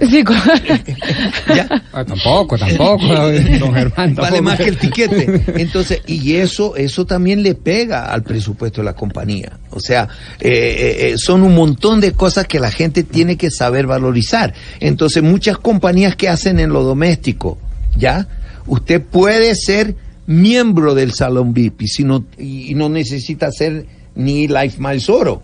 [0.08, 0.24] Sí,
[1.54, 1.68] ¿Ya?
[1.92, 4.14] Ah, tampoco, tampoco, don Germán.
[4.14, 4.42] Vale tampoco.
[4.42, 5.42] más que el tiquete.
[5.56, 9.58] Entonces, y eso, eso también le pega al presupuesto de la compañía.
[9.70, 10.08] O sea,
[10.40, 14.54] eh, eh, eh, son un montón de cosas que la gente tiene que saber valorizar.
[14.80, 17.58] Entonces, muchas compañías que hacen en lo doméstico,
[17.96, 18.28] ¿ya?
[18.66, 24.46] Usted puede ser miembro del Salón VIP y, si no, y no necesita ser ni
[24.46, 25.42] Life Miles Oro.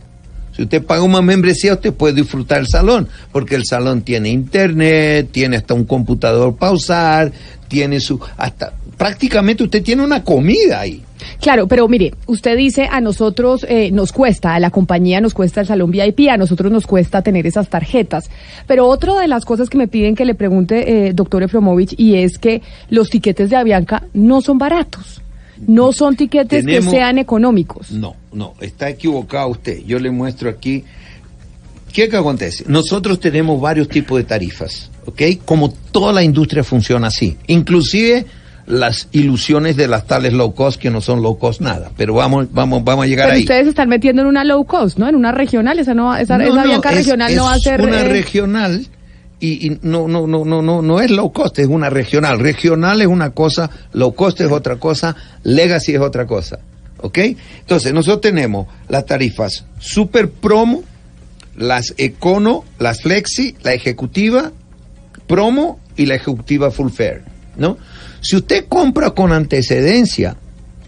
[0.59, 5.29] Si usted paga una membresía, usted puede disfrutar el salón, porque el salón tiene internet,
[5.31, 7.31] tiene hasta un computador para usar,
[7.69, 11.01] tiene su hasta prácticamente usted tiene una comida ahí.
[11.41, 15.61] Claro, pero mire, usted dice a nosotros eh, nos cuesta, a la compañía nos cuesta
[15.61, 18.29] el salón VIP, a nosotros nos cuesta tener esas tarjetas.
[18.67, 22.17] Pero otra de las cosas que me piden que le pregunte, eh, doctor Efromovich, y
[22.17, 25.23] es que los tiquetes de Avianca no son baratos.
[25.67, 27.91] No son tiquetes Tenemos- que sean económicos.
[27.91, 29.83] No, no, está equivocado usted.
[29.87, 30.85] Yo le muestro aquí.
[31.93, 32.65] ¿Qué que acontece?
[32.69, 35.23] Nosotros tenemos varios tipos de tarifas, ¿ok?
[35.45, 37.37] Como toda la industria funciona así.
[37.47, 38.27] Inclusive
[38.67, 41.91] las ilusiones de las tales low cost que no son low cost nada.
[41.97, 43.43] Pero vamos, vamos, vamos a llegar Pero ahí.
[43.45, 45.09] ustedes se están metiendo en una low cost, ¿no?
[45.09, 47.59] En una regional, esa no, esa, No, esa no, Avianca es- regional no va a
[47.59, 47.81] ser.
[47.81, 48.87] una eh, regional
[49.41, 52.41] y, no, no, no, no, no, no es low cost, es una regional.
[52.41, 56.59] Regional es una cosa, low cost es otra cosa, legacy es otra cosa.
[57.01, 57.19] ¿Ok?
[57.61, 60.83] Entonces, nosotros tenemos las tarifas super promo,
[61.57, 64.53] las econo, las flexi, la ejecutiva
[65.29, 67.23] promo y la ejecutiva full fare,
[67.57, 67.77] ¿no?
[68.21, 70.37] Si usted compra con antecedencia,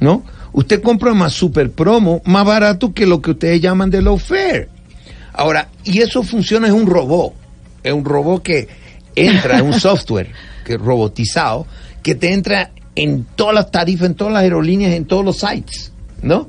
[0.01, 0.25] ¿no?
[0.53, 4.69] Usted compra más super promo, más barato que lo que ustedes llaman de low fare.
[5.33, 7.35] Ahora, y eso funciona, es un robot.
[7.83, 8.69] Es un robot que
[9.15, 10.33] entra, es un software
[10.65, 11.67] que robotizado,
[12.03, 15.93] que te entra en todas las tarifas, en todas las aerolíneas, en todos los sites,
[16.23, 16.49] ¿no?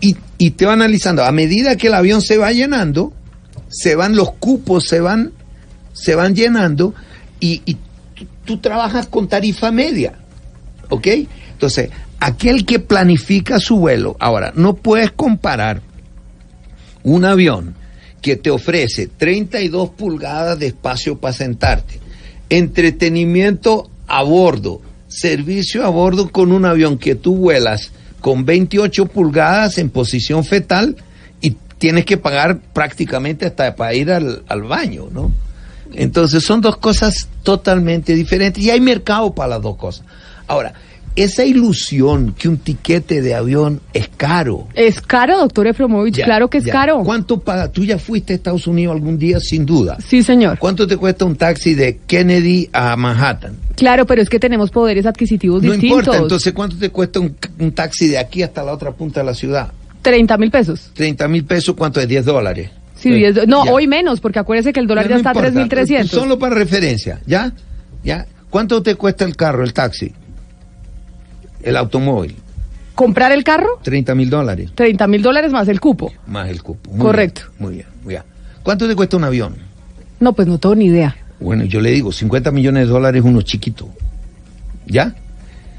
[0.00, 1.24] Y, y te va analizando.
[1.24, 3.12] A medida que el avión se va llenando,
[3.68, 5.32] se van los cupos, se van,
[5.92, 6.94] se van llenando
[7.40, 7.74] y, y
[8.14, 10.14] tú, tú trabajas con tarifa media.
[10.90, 11.06] ¿Ok?
[11.52, 15.80] Entonces, aquel que planifica su vuelo, ahora, no puedes comparar
[17.02, 17.74] un avión
[18.26, 22.00] que te ofrece 32 pulgadas de espacio para sentarte,
[22.50, 29.78] entretenimiento a bordo, servicio a bordo con un avión que tú vuelas con 28 pulgadas
[29.78, 30.96] en posición fetal
[31.40, 35.30] y tienes que pagar prácticamente hasta para ir al, baño, ¿no?
[35.94, 40.04] Entonces son dos cosas totalmente diferentes y hay mercado para las dos cosas.
[40.48, 40.74] Ahora,
[41.16, 44.68] esa ilusión que un tiquete de avión es caro.
[44.74, 46.72] Es caro, doctor Efromovich, Ya, claro que es ya.
[46.72, 47.02] caro.
[47.04, 47.72] ¿Cuánto paga?
[47.72, 49.96] Tú ya fuiste a Estados Unidos algún día, sin duda.
[50.06, 50.58] Sí, señor.
[50.58, 53.56] ¿Cuánto te cuesta un taxi de Kennedy a Manhattan?
[53.74, 55.98] Claro, pero es que tenemos poderes adquisitivos No distintos.
[56.00, 59.26] importa, entonces ¿cuánto te cuesta un, un taxi de aquí hasta la otra punta de
[59.26, 59.72] la ciudad?
[60.02, 60.90] 30 mil pesos.
[60.94, 62.06] 30 mil pesos, ¿cuánto es?
[62.08, 62.70] 10 dólares.
[62.98, 63.72] Sí, diez do- no, Ya.
[63.72, 66.06] hoy menos, porque acuérdese que el dólar Ya ya, no está a importa, 3.300.
[66.06, 67.52] Solo para referencia, ¿ya?
[68.04, 68.26] ¿Ya?
[68.48, 70.12] ¿Cuánto te cuesta el carro, el taxi?
[71.66, 72.36] El automóvil,
[72.94, 73.78] ¿Comprar el carro?
[73.82, 76.10] 30 mil dólares, 30 mil dólares más el cupo.
[76.26, 76.90] más el cupo.
[76.92, 77.42] Muy Correcto.
[77.42, 78.22] bien, muy bien, muy bien.
[78.62, 79.54] ¿Cuánto te cuesta un avión?
[80.18, 81.14] No, pues no tengo ni idea.
[81.38, 83.88] Bueno, yo le digo, 50 millones de dólares uno chiquito.
[84.86, 85.14] ¿Ya?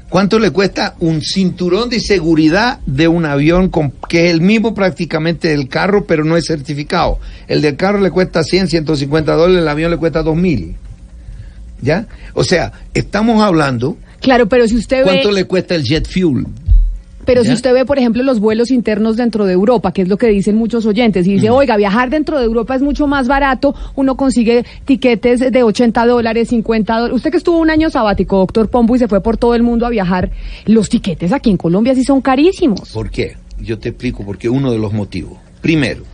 [0.08, 4.72] ¿Cuánto le cuesta un cinturón de seguridad de un avión con, que es el mismo
[4.74, 7.18] prácticamente del carro, pero no es certificado?
[7.48, 10.76] El del carro le cuesta 100, 150 dólares, el avión le cuesta 2 mil.
[11.82, 12.06] ¿Ya?
[12.34, 16.44] O sea, estamos hablando, Claro, pero si usted ¿cuánto ve, le cuesta el jet fuel?
[17.28, 20.16] pero si usted ve, por ejemplo, los vuelos internos dentro de Europa, que es lo
[20.16, 23.74] que dicen muchos oyentes, y dice, oiga, viajar dentro de Europa es mucho más barato,
[23.96, 27.14] uno consigue tiquetes de 80 dólares, 50 dólares.
[27.14, 29.84] Usted que estuvo un año sabático, doctor Pombo, y se fue por todo el mundo
[29.84, 30.30] a viajar,
[30.64, 32.92] los tiquetes aquí en Colombia sí son carísimos.
[32.92, 33.36] ¿Por qué?
[33.60, 34.48] Yo te explico por qué.
[34.48, 35.36] Uno de los motivos.
[35.60, 36.04] Primero,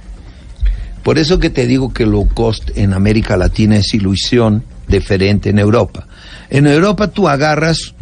[1.04, 5.60] por eso que te digo que low cost en América Latina es ilusión diferente en
[5.60, 6.08] Europa.
[6.50, 7.93] En Europa tú agarras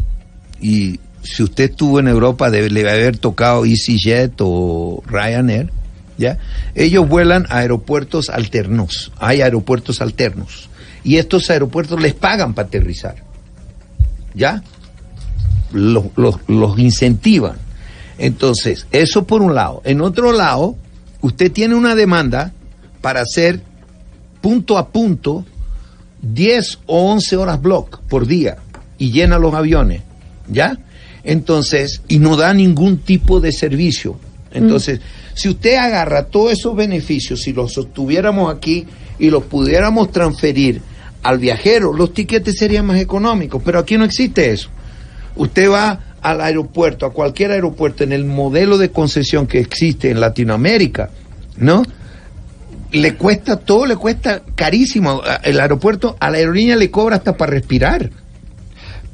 [0.63, 5.71] y si usted estuvo en Europa debe, le debe haber tocado EasyJet o Ryanair,
[6.17, 6.39] ¿ya?
[6.75, 9.13] Ellos vuelan a aeropuertos alternos.
[9.19, 10.69] Hay aeropuertos alternos.
[11.05, 13.17] Y estos aeropuertos les pagan para aterrizar.
[14.35, 14.63] ¿Ya?
[15.73, 17.57] los, los, los incentivan.
[18.19, 19.83] Entonces, eso por un lado.
[19.85, 20.77] En otro lado,
[21.21, 22.53] usted tiene una demanda
[23.01, 23.61] para hacer
[24.41, 25.45] punto a punto
[26.23, 28.59] 10 o 11 horas block por día
[28.99, 30.03] y llena los aviones,
[30.49, 30.79] ¿ya?
[31.25, 34.19] Entonces, y no da ningún tipo de servicio.
[34.53, 35.01] Entonces,
[35.35, 38.87] si usted agarra todos esos beneficios, si los sostuviéramos aquí
[39.19, 40.83] y los pudiéramos transferir
[41.23, 44.69] al viajero, los tiquetes serían más económicos, pero aquí no existe eso.
[45.37, 50.21] Usted va al aeropuerto, a cualquier aeropuerto, en el modelo de concesión que existe en
[50.21, 51.11] Latinoamérica,
[51.57, 51.83] ¿no?
[52.91, 55.23] Le cuesta todo, le cuesta carísimo.
[55.43, 58.11] El aeropuerto, a la aerolínea le cobra hasta para respirar.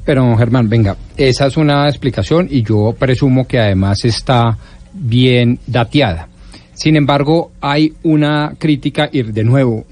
[0.05, 4.57] Pero, Germán, venga, esa es una explicación y yo presumo que además está
[4.93, 6.27] bien dateada.
[6.73, 9.85] Sin embargo, hay una crítica y de nuevo,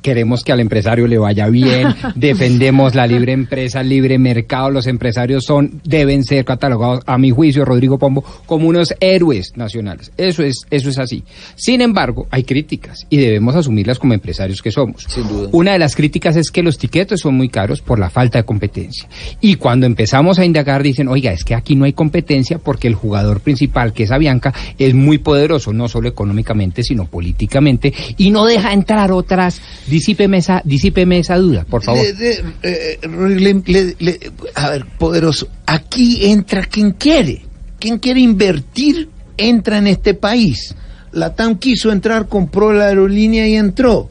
[0.00, 4.86] queremos que al empresario le vaya bien, defendemos la libre empresa, el libre mercado, los
[4.86, 10.12] empresarios son, deben ser catalogados, a mi juicio, Rodrigo Pombo, como unos héroes nacionales.
[10.16, 11.24] Eso es, eso es así.
[11.56, 15.04] Sin embargo, hay críticas y debemos asumirlas como empresarios que somos.
[15.08, 15.48] Sin duda.
[15.52, 18.44] Una de las críticas es que los tiquetes son muy caros por la falta de
[18.44, 19.08] competencia.
[19.40, 22.94] Y cuando empezamos a indagar dicen, oiga, es que aquí no hay competencia porque el
[22.94, 28.44] jugador principal, que es Avianca, es muy poderoso, no solo económicamente, sino políticamente, y no
[28.44, 29.60] deja entrar otras.
[29.86, 32.02] Disípeme esa, disípeme esa duda, por favor.
[32.02, 34.20] Le- le- eh, le- le- le-
[34.54, 37.42] a ver, poderoso, aquí entra quien quiere.
[37.78, 40.74] Quien quiere invertir, entra en este país.
[41.12, 44.08] La TAM quiso entrar, compró la aerolínea y entró.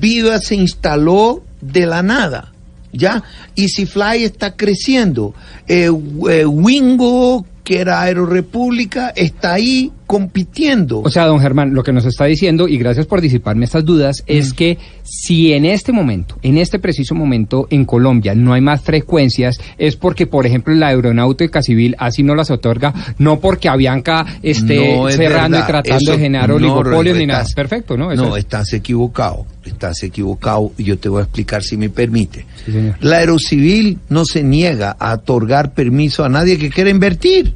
[0.00, 2.52] Viva se instaló de la nada.
[2.92, 3.22] ¿Ya?
[3.56, 5.34] EasyFly está creciendo.
[5.68, 5.90] Eh,
[6.30, 11.00] eh, Wingo, que era Aerorepública, está ahí compitiendo.
[11.00, 14.22] O sea, don Germán, lo que nos está diciendo, y gracias por disiparme estas dudas,
[14.28, 18.82] es que si en este momento, en este preciso momento en Colombia no hay más
[18.82, 24.24] frecuencias, es porque, por ejemplo, la aeronáutica civil así no las otorga, no porque Avianca
[24.44, 25.68] esté No es cerrando verdad.
[25.68, 27.44] y tratando Eso de generar no, oligopolios ni nada.
[27.56, 28.12] Perfecto, ¿no?
[28.12, 28.44] Eso No, es.
[28.44, 29.44] estás equivocado.
[29.64, 32.46] Estás equivocado y yo te voy a explicar si me permite.
[32.64, 32.92] Sí.
[33.00, 37.55] La aerocivil no se niega a otorgar permiso a nadie que quiera invertir.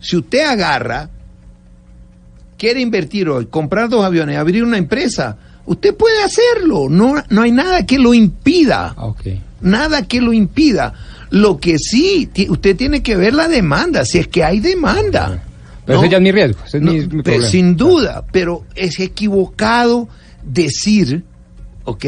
[0.00, 1.10] Si usted agarra,
[2.56, 5.36] quiere invertir hoy, comprar dos aviones, abrir una empresa,
[5.66, 6.88] usted puede hacerlo.
[6.88, 8.94] No, no hay nada que lo impida.
[8.96, 9.14] Ah.
[9.60, 10.94] Nada que lo impida.
[11.30, 15.42] Lo que sí, usted tiene que ver la demanda, si es que hay demanda.
[15.86, 16.04] Pero ¿no?
[16.04, 17.46] ese ya es mi riesgo, ese es mi, problema.
[17.46, 20.08] sin duda, pero es equivocado
[20.42, 21.24] decir,
[21.84, 22.04] ¿ok?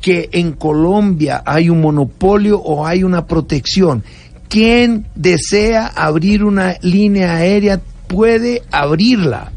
[0.00, 4.02] Que en Colombia hay un monopolio o hay una protección.
[4.48, 9.52] Quien desea abrir una línea aérea puede abrirla.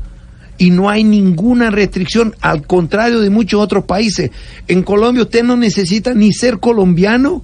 [0.57, 4.31] Y no hay ninguna restricción, al contrario de muchos otros países.
[4.67, 7.43] En Colombia usted no necesita ni ser colombiano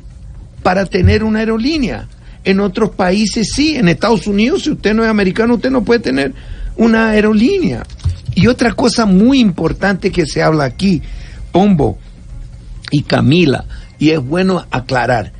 [0.63, 2.07] para tener una aerolínea.
[2.43, 5.99] En otros países sí, en Estados Unidos, si usted no es americano, usted no puede
[5.99, 6.33] tener
[6.75, 7.83] una aerolínea.
[8.35, 11.01] Y otra cosa muy importante que se habla aquí,
[11.51, 11.97] Pombo
[12.91, 13.65] y Camila,
[13.97, 15.31] y es bueno aclarar,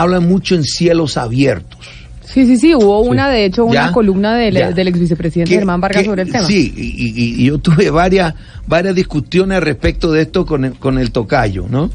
[0.00, 1.78] hablan mucho en cielos abiertos.
[2.24, 3.92] Sí, sí, sí, hubo una, de hecho, una ¿Ya?
[3.92, 6.44] columna del, del ex vicepresidente Germán Vargas sobre el tema.
[6.46, 8.34] Sí, y, y- y yo tuve varias,
[8.66, 11.90] varias discusiones al respecto de esto con el, con el tocayo, ¿no?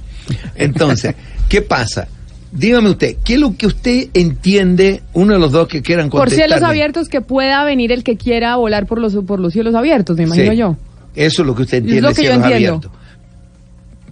[0.55, 1.13] Entonces,
[1.49, 2.07] ¿qué pasa?
[2.51, 6.29] Dígame usted, ¿qué es lo que usted entiende, uno de los dos que quieran Por
[6.31, 10.17] cielos abiertos que pueda venir el que quiera volar por los, por los cielos abiertos,
[10.17, 10.77] me imagino Sí, yo.
[11.15, 12.69] Eso es lo que usted Es entiende, lo que yo cielos entiendo.
[12.75, 12.91] abiertos.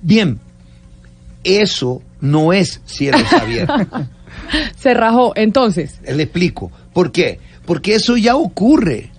[0.04, 0.39] Bien,
[1.44, 3.88] eso no es cielos abiertos.
[4.78, 5.34] Se rajó.
[5.36, 6.72] Entonces, Le explico.
[6.94, 7.39] ¿Por qué?
[7.66, 9.12] Porque eso ya ocurre.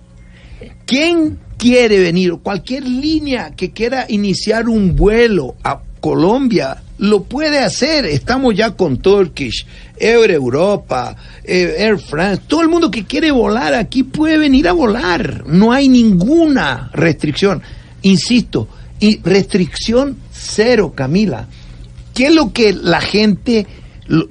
[0.85, 2.35] ¿Quién quiere venir?
[2.43, 8.05] Cualquier línea que quiera iniciar un vuelo a Colombia lo puede hacer.
[8.05, 9.65] Estamos ya con Turkish,
[9.97, 12.43] Air Europa, eh, Air France.
[12.47, 15.43] Todo el mundo que quiere volar aquí puede venir a volar.
[15.47, 17.61] No hay ninguna restricción.
[18.03, 18.67] Insisto,
[18.99, 21.47] y restricción cero, Camila.
[22.13, 23.65] ¿Qué es lo que la gente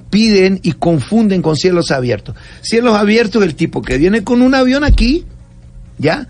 [0.09, 2.35] piden y confunden con cielos abiertos?
[2.61, 5.25] Cielos abiertos es el tipo que viene con un avión aquí,
[5.97, 6.27] ¿ya?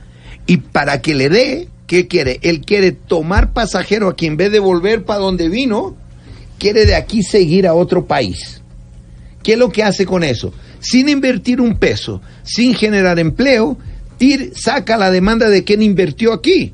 [0.48, 2.40] Y para que le dé, ¿qué quiere?
[2.42, 5.96] Él quiere tomar pasajero aquí en vez de volver para donde vino,
[6.58, 8.62] quiere de aquí seguir a otro país.
[9.44, 10.54] ¿Qué es lo que hace con eso?
[10.80, 13.78] Sin invertir un peso, sin generar empleo,
[14.18, 16.74] tir- saca la demanda de quien invirtió aquí.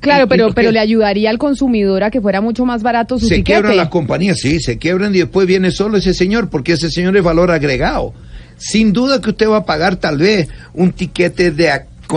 [0.00, 3.26] Claro, ¿Y pero, pero le ayudaría al consumidor a que fuera mucho más barato su
[3.26, 3.52] se tiquete.
[3.60, 7.16] quiebran las compañías, sí, se quiebran y después viene solo ese señor, porque ese señor
[7.16, 8.14] es valor agregado.
[8.56, 11.70] Sin duda que usted va a pagar tal vez un tiquete de,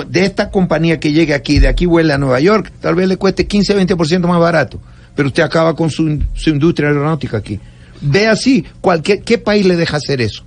[0.10, 3.18] de esta compañía que llegue aquí, de aquí vuela a Nueva York, tal vez le
[3.18, 4.80] cueste 15 20% más barato,
[5.16, 7.60] pero usted acaba con su, su industria aeronáutica aquí.
[8.02, 10.44] Ve así, cualquier, ¿qué país le deja hacer eso?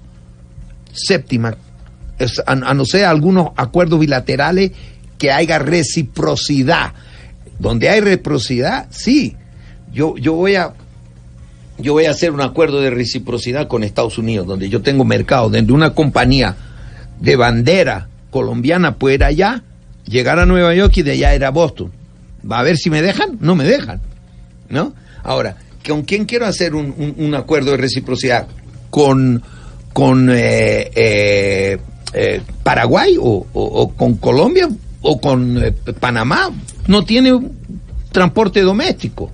[0.93, 1.57] Séptima,
[2.19, 4.73] es- a, a no ser algunos acuerdos bilaterales
[5.19, 6.93] que haya reciprocidad.
[7.59, 9.37] Donde hay reciprocidad, sí.
[9.93, 10.73] Yo, yo voy a
[11.79, 15.51] yo voy a hacer un acuerdo de reciprocidad con Estados Unidos, donde yo tengo mercado,
[15.51, 16.55] donde una compañía
[17.21, 19.63] de bandera colombiana puede ir allá,
[20.07, 21.91] llegar a Nueva York y de allá ir a Boston.
[22.49, 24.01] Va a ver si me dejan, no me dejan,
[24.69, 24.95] ¿no?
[25.25, 28.47] Ahora, ¿con quién quiero hacer un, un- acuerdo de reciprocidad?
[28.91, 29.43] ¿Con,
[29.93, 31.79] con eh, eh,
[32.13, 34.69] eh, Paraguay o con Colombia
[35.05, 36.51] o con eh, Panamá?
[36.89, 37.39] No tiene
[38.11, 39.31] transporte doméstico.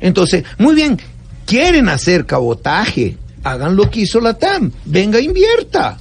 [0.00, 0.98] Entonces, muy bien,
[1.46, 5.98] quieren hacer cabotaje, hagan lo que hizo la TAM, venga, invierta.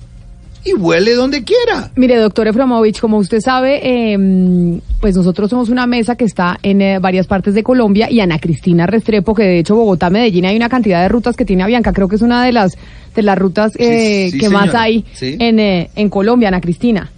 [0.68, 1.92] y vuele donde quiera.
[1.96, 4.18] Mire, doctor Efromovich, como usted sabe, eh,
[5.00, 8.40] pues nosotros somos una mesa que está en eh, varias partes de Colombia y Ana
[8.40, 11.94] Cristina Restrepo, que de hecho Bogotá, Medellín, hay una cantidad de rutas que tiene Avianca.
[11.94, 12.78] Creo que es una de las
[13.16, 15.36] de las rutas eh, Sí, sí, que más hay Sí.
[15.40, 17.12] en, eh, en Colombia, Ana Cristina.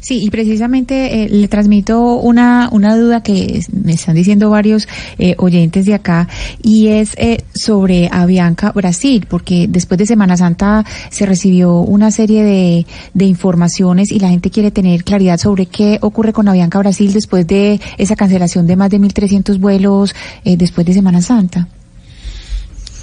[0.00, 4.88] Sí, y precisamente eh, le transmito una, una duda que me están diciendo varios
[5.18, 6.28] eh, oyentes de acá
[6.62, 12.42] y es eh, sobre Avianca Brasil, porque después de Semana Santa se recibió una serie
[12.44, 17.12] de, de informaciones y la gente quiere tener claridad sobre qué ocurre con Avianca Brasil
[17.12, 21.68] después de esa cancelación de más de 1.300 vuelos eh, después de Semana Santa.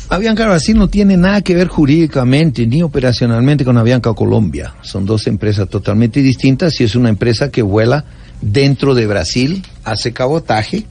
[0.09, 4.75] Avianca Brasil no tiene nada que ver jurídicamente ni operacionalmente con Avianca Colombia.
[4.81, 8.05] Son dos empresas totalmente distintas y es una empresa que vuela
[8.41, 10.85] dentro de Brasil, hace cabotaje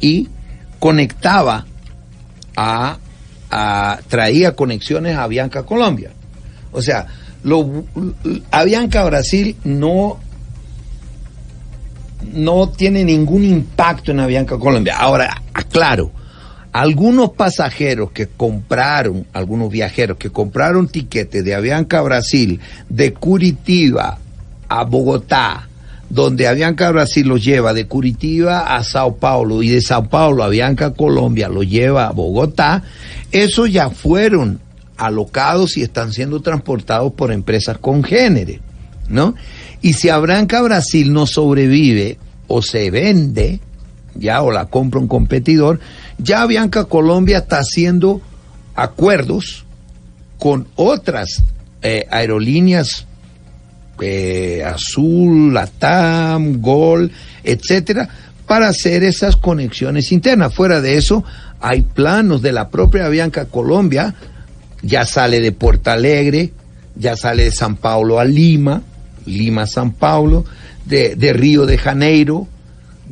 [0.00, 0.28] y
[0.78, 1.66] conectaba
[2.56, 2.98] a,
[4.06, 6.12] traía conexiones a Avianca Colombia.
[6.70, 7.06] O sea,
[7.42, 7.84] lo,
[8.52, 10.20] Avianca Brasil no
[12.32, 14.98] no tiene ningún impacto en Avianca Colombia.
[14.98, 16.12] Ahora, aclaro,
[16.72, 24.18] algunos pasajeros que compraron, algunos viajeros que compraron tiquetes de Avianca Brasil de Curitiba
[24.68, 25.68] a Bogotá,
[26.08, 30.46] donde Avianca Brasil los lleva de Curitiba a Sao Paulo y de Sao Paulo a
[30.46, 32.84] Avianca Colombia lo lleva a Bogotá,
[33.32, 34.60] esos ya fueron
[34.96, 38.60] alocados y están siendo transportados por empresas congéneres,
[39.08, 39.34] ¿no?
[39.82, 43.60] Y si Avianca Brasil no sobrevive o se vende,
[44.14, 45.80] ya o la compra un competidor,
[46.18, 48.20] ya Avianca Colombia está haciendo
[48.74, 49.64] acuerdos
[50.38, 51.42] con otras
[51.82, 53.06] eh, aerolíneas
[54.00, 57.10] eh, Azul, Latam, Gol,
[57.44, 58.08] etcétera,
[58.46, 60.54] para hacer esas conexiones internas.
[60.54, 61.22] Fuera de eso,
[61.60, 64.14] hay planos de la propia Avianca Colombia,
[64.82, 66.52] ya sale de Puerto Alegre,
[66.96, 68.82] ya sale de San Paulo a Lima,
[69.26, 70.44] Lima San Paulo,
[70.86, 72.48] de Río de Janeiro,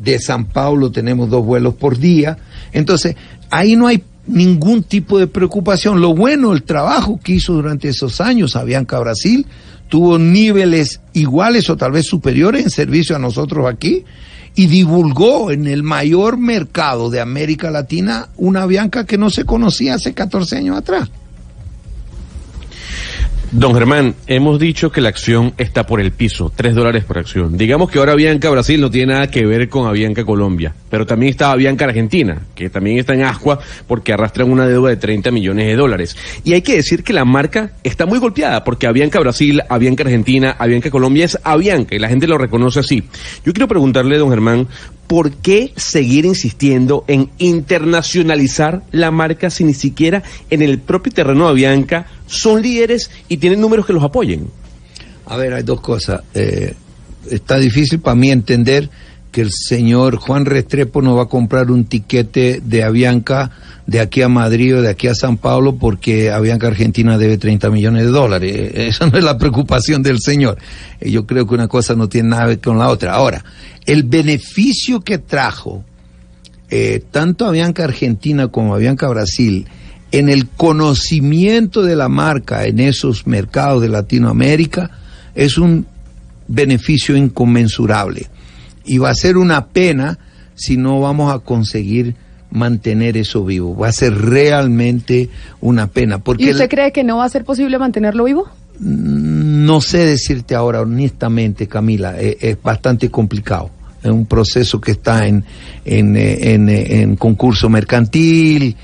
[0.03, 2.39] de San Paulo tenemos dos vuelos por día.
[2.73, 3.17] Entonces,
[3.51, 6.01] ahí no hay ningún tipo de preocupación.
[6.01, 9.47] Lo bueno, el trabajo que hizo durante esos años Avianca Brasil,
[9.89, 14.05] tuvo niveles iguales o tal vez superiores en servicio a nosotros aquí
[14.55, 19.95] y divulgó en el mayor mercado de América Latina una Avianca que no se conocía
[19.95, 21.09] hace 14 años atrás.
[23.51, 27.57] Don Germán, hemos dicho que la acción está por el piso, tres dólares por acción.
[27.57, 31.31] Digamos que ahora Avianca Brasil no tiene nada que ver con Avianca Colombia, pero también
[31.31, 35.67] está Avianca Argentina, que también está en ascua porque arrastran una deuda de 30 millones
[35.67, 36.15] de dólares.
[36.45, 40.55] Y hay que decir que la marca está muy golpeada porque Avianca Brasil, Avianca Argentina,
[40.59, 43.03] Avianca Colombia es Avianca y la gente lo reconoce así.
[43.47, 44.69] Yo quiero preguntarle, don Germán,
[45.09, 51.47] ¿por qué seguir insistiendo en internacionalizar la marca si ni siquiera en el propio terreno
[51.47, 54.49] de Avianca son líderes y tienen números que los apoyen?
[55.27, 56.23] A ver, hay dos cosas.
[56.35, 56.75] Eh,
[57.31, 58.89] está difícil para mí entender
[59.31, 63.51] que el señor Juan Restrepo no va a comprar un tiquete de Avianca
[63.87, 67.71] de aquí a Madrid o de aquí a San Pablo porque Avianca Argentina debe 30
[67.71, 68.73] millones de dólares.
[68.75, 70.59] Esa no es la preocupación del señor.
[71.01, 73.15] Eh, Yo creo que una cosa no tiene nada que ver con la otra.
[73.15, 73.45] Ahora,
[73.87, 75.85] el beneficio que trajo
[76.71, 79.67] eh, tanto Avianca Argentina como Avianca Brasil
[80.11, 84.91] en el conocimiento de la marca en esos mercados de Latinoamérica
[85.35, 85.87] es un
[86.47, 88.29] beneficio inconmensurable.
[88.89, 90.19] Y va a ser una pena
[90.57, 92.17] si no vamos a conseguir
[92.51, 93.77] mantener eso vivo.
[93.77, 95.29] Va a ser realmente
[95.61, 96.19] una pena.
[96.19, 98.49] Porque ¿Y usted el- cree que no va a ser posible mantenerlo vivo?
[98.81, 103.71] no sé decirte ahora honestamente, Camila, eh, es bastante complicado.
[104.03, 105.45] Es un proceso que está en,
[105.85, 108.77] en, eh, en, eh, en concurso mercantil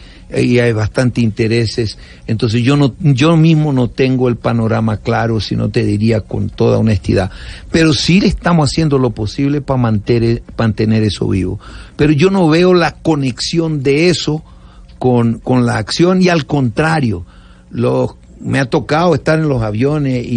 [0.43, 1.99] y hay bastante intereses.
[2.27, 6.49] Entonces yo no, yo mismo no tengo el panorama claro, si no te diría con
[6.51, 7.31] toda honestidad.
[7.71, 11.61] Pero sí le estamos haciendo lo posible para mantener, mantener eso vivo.
[11.97, 14.43] Pero yo no veo la conexión de eso
[14.99, 17.25] con, con la acción y al contrario,
[17.71, 20.29] los me ha tocado estar en los aviones y,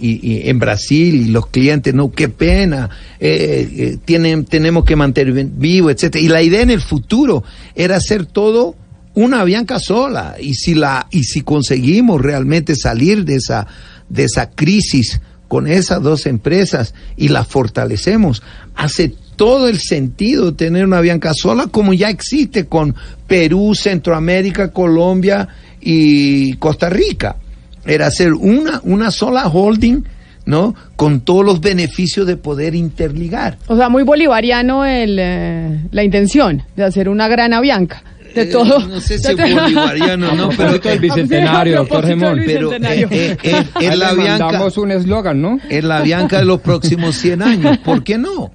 [0.00, 2.88] y- en Brasil y los clientes, no, qué pena,
[3.18, 6.24] eh, eh, tienen, tenemos que mantener vivo, etcétera.
[6.24, 7.42] Y la idea en el futuro
[7.74, 8.76] era hacer todo
[9.16, 10.36] una Avianca sola.
[10.38, 13.66] Y si la, y si conseguimos realmente salir de esa,
[14.08, 18.42] de esa crisis con esas dos empresas y las fortalecemos,
[18.74, 22.94] hace todo el sentido tener una Avianca sola como ya existe con
[23.26, 25.48] Perú, Centroamérica, Colombia
[25.80, 27.36] y Costa Rica.
[27.84, 30.02] Era hacer una, una sola holding,
[30.44, 30.74] ¿no?
[30.96, 33.56] Con todos los beneficios de poder interligar.
[33.68, 38.02] O sea, muy bolivariano el, eh, la intención de hacer una gran Avianca.
[38.36, 38.86] De eh, todo.
[38.86, 42.42] no sé si bolivariano, no, pero propósito del bicentenario, doctor Gemón.
[42.44, 45.58] pero eh, eh, eh, la Bianca, un eslogan, ¿no?
[45.68, 47.78] es la Bianca de los próximos 100 años.
[47.78, 48.52] ¿Por qué no?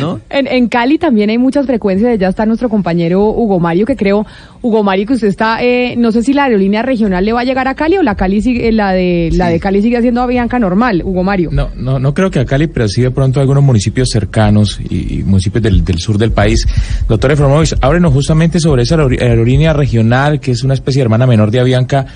[0.00, 0.20] ¿No?
[0.28, 4.26] En, en Cali también hay muchas frecuencias, ya está nuestro compañero Hugo Mario, que creo,
[4.60, 7.44] Hugo Mario, que usted está, eh, no sé si la aerolínea regional le va a
[7.44, 10.58] llegar a Cali o la Cali sigue, la de la de Cali sigue haciendo Avianca
[10.58, 11.50] normal, Hugo Mario.
[11.52, 14.78] No, no, no creo que a Cali, pero sí de pronto a algunos municipios cercanos
[14.88, 16.66] y, y municipios del, del sur del país.
[17.08, 21.26] Doctor Efromovich, ábrenos justamente sobre esa aerolí- aerolínea regional, que es una especie de hermana
[21.26, 22.06] menor de Avianca,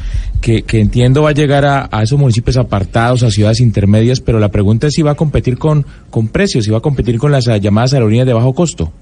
[0.40, 4.38] que, que entiendo va a llegar a, a esos municipios apartados, a ciudades intermedias, pero
[4.38, 7.32] la pregunta es si va a competir con, con precios, si va a competir con
[7.32, 8.92] las llamadas aerolíneas de bajo costo.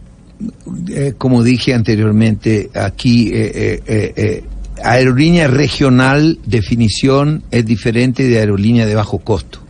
[0.89, 4.45] Eh, como dije anteriormente, aquí eh, eh,
[4.83, 9.61] aerolínea regional, definición, es diferente de aerolínea de bajo costo.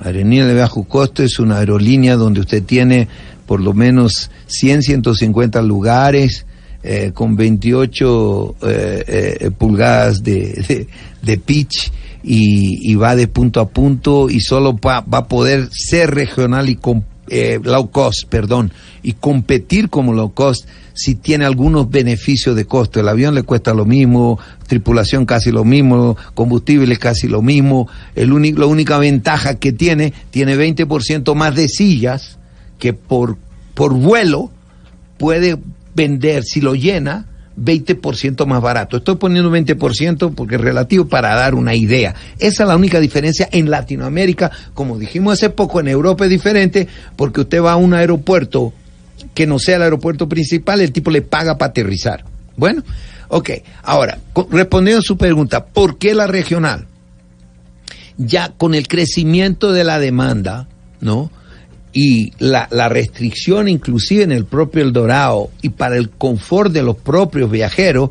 [0.00, 3.08] Aerolínea de bajo costo es una aerolínea donde usted tiene
[3.46, 6.46] por lo menos 100, 150 lugares,
[7.12, 10.86] con 28 eh, eh, pulgadas de,
[11.22, 16.10] de, pitch y, va de punto a punto y solo va, va a poder ser
[16.10, 18.72] regional y com- eh, low cost, perdón,
[19.02, 23.00] y competir como low cost si tiene algunos beneficios de costo.
[23.00, 27.88] El avión le cuesta lo mismo, tripulación casi lo mismo, combustible casi lo mismo.
[28.14, 32.38] El único, la única ventaja que tiene, tiene 20% más de sillas
[32.78, 33.38] que por,
[33.74, 34.50] por vuelo
[35.16, 35.56] puede
[35.94, 38.98] vender, si lo llena, 20% más barato.
[38.98, 42.14] Estoy poniendo 20% porque es relativo para dar una idea.
[42.38, 44.50] Esa es la única diferencia en Latinoamérica.
[44.74, 48.72] Como dijimos hace poco, en Europa es diferente porque usted va a un aeropuerto
[49.34, 52.24] que no sea el aeropuerto principal, el tipo le paga para aterrizar.
[52.56, 52.82] Bueno,
[53.28, 53.50] ok.
[53.82, 54.18] Ahora,
[54.50, 56.86] respondiendo a su pregunta, ¿por qué la regional?
[58.16, 60.68] Ya con el crecimiento de la demanda,
[61.00, 61.30] ¿no?
[61.92, 66.82] Y la, la restricción inclusive en el propio El Dorado y para el confort de
[66.82, 68.10] los propios viajeros,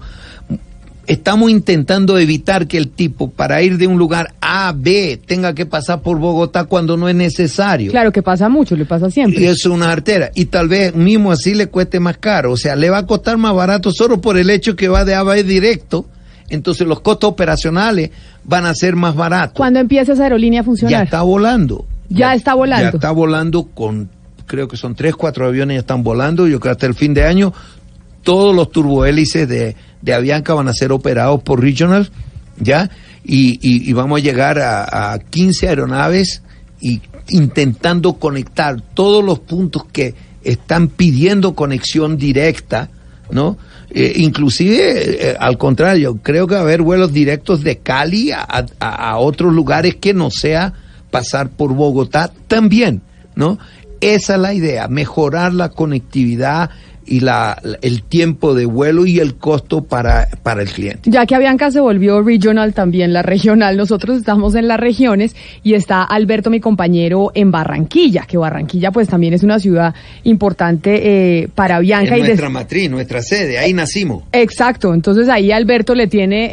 [1.08, 5.56] estamos intentando evitar que el tipo para ir de un lugar A a B tenga
[5.56, 7.92] que pasar por Bogotá cuando no es necesario.
[7.92, 9.42] Claro que pasa mucho, le pasa siempre.
[9.42, 10.30] Y es una artera.
[10.36, 12.52] Y tal vez mismo así le cueste más caro.
[12.52, 15.16] O sea, le va a costar más barato solo por el hecho que va de
[15.16, 16.06] A a B directo.
[16.50, 18.12] Entonces los costos operacionales
[18.44, 19.56] van a ser más baratos.
[19.56, 21.04] ¿Cuándo empieza esa aerolínea a Ya funcionar?
[21.06, 21.86] está volando.
[22.10, 22.84] Ya está volando.
[22.84, 24.10] Ya está volando con,
[24.46, 26.48] creo que son tres, cuatro aviones ya están volando.
[26.48, 27.54] Yo creo que hasta el fin de año
[28.24, 32.10] todos los turbohélices de, de Avianca van a ser operados por Regional,
[32.60, 32.90] ¿ya?
[33.24, 36.42] Y, y- y vamos a llegar a, a 15 aeronaves
[36.82, 42.90] y intentando conectar todos los puntos que están pidiendo conexión directa,
[43.32, 43.58] ¿no?
[43.92, 48.42] Eh, inclusive, eh, al contrario, creo que va a haber vuelos directos de Cali a,
[48.80, 50.74] a- a otros lugares que no sea
[51.12, 53.02] pasar por Bogotá también,
[53.36, 53.58] ¿no?
[54.02, 56.70] Esa es la idea, mejorar la conectividad
[57.10, 61.10] y la, el tiempo de vuelo y el costo para, para el cliente.
[61.10, 65.74] Ya que Avianca se volvió regional, también la regional, nosotros estamos en las regiones y
[65.74, 71.48] está Alberto, mi compañero, en Barranquilla, que Barranquilla pues también es una ciudad importante eh,
[71.54, 72.16] para Avianca.
[72.16, 74.24] Es y nuestra matriz, nuestra sede, ahí nacimos.
[74.32, 76.50] Exacto, entonces ahí Alberto le tiene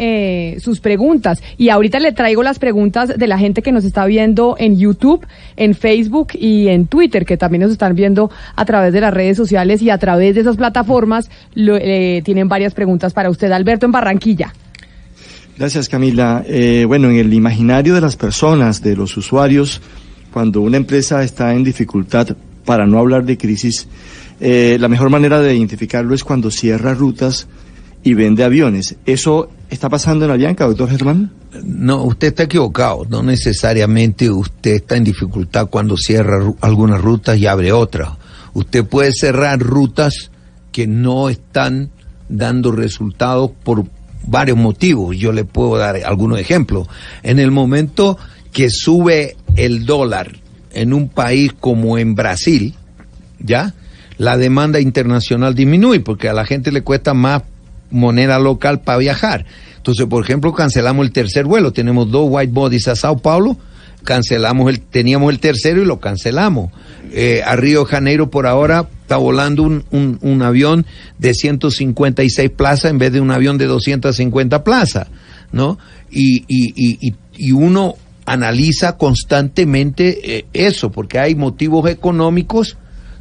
[0.54, 4.06] eh, sus preguntas y ahorita le traigo las preguntas de la gente que nos está
[4.06, 5.26] viendo en YouTube,
[5.56, 9.36] en Facebook y en Twitter, que también nos están viendo a través de las redes
[9.36, 13.86] sociales y a través de esas plataformas lo- eh, tienen varias preguntas para usted, Alberto,
[13.86, 14.52] en Barranquilla.
[15.58, 16.44] Gracias, Camila.
[16.46, 19.80] Eh, bueno, en el imaginario de las personas, de los usuarios,
[20.32, 22.36] cuando una empresa está en dificultad,
[22.66, 23.86] para no hablar de crisis,
[24.40, 27.46] eh, la mejor manera de identificarlo es cuando cierra rutas
[28.02, 28.96] y vende aviones.
[29.06, 31.32] ¿Eso está pasando en Avianca, doctor Germán?
[31.64, 33.06] No, usted está equivocado.
[33.08, 38.10] No necesariamente usted está en dificultad cuando cierra ru- algunas rutas y abre otras.
[38.52, 40.30] Usted puede cerrar rutas
[40.76, 41.88] que no están
[42.28, 43.86] dando resultados por
[44.26, 45.16] varios motivos.
[45.16, 46.86] Yo le puedo dar algunos ejemplos.
[47.22, 48.18] En el momento
[48.52, 50.36] que sube el dólar
[50.74, 52.74] en un país como en Brasil,
[53.38, 53.72] ¿ya?
[54.18, 57.42] La demanda internacional disminuye porque a la gente le cuesta más
[57.90, 59.46] moneda local para viajar.
[59.78, 61.72] Entonces, por ejemplo, cancelamos el tercer vuelo.
[61.72, 63.56] Tenemos dos white bodies a Sao Paulo.
[64.04, 66.70] Cancelamos el, teníamos el tercero y lo cancelamos.
[67.12, 70.86] Eh, a Río Janeiro por ahora está volando un, un, un avión
[71.18, 75.08] de 156 plazas en vez de un avión de 250 plazas,
[75.52, 75.78] ¿no?
[76.10, 77.94] Y, y, y, y, y uno
[78.26, 82.76] analiza constantemente eh, eso, porque hay motivos económicos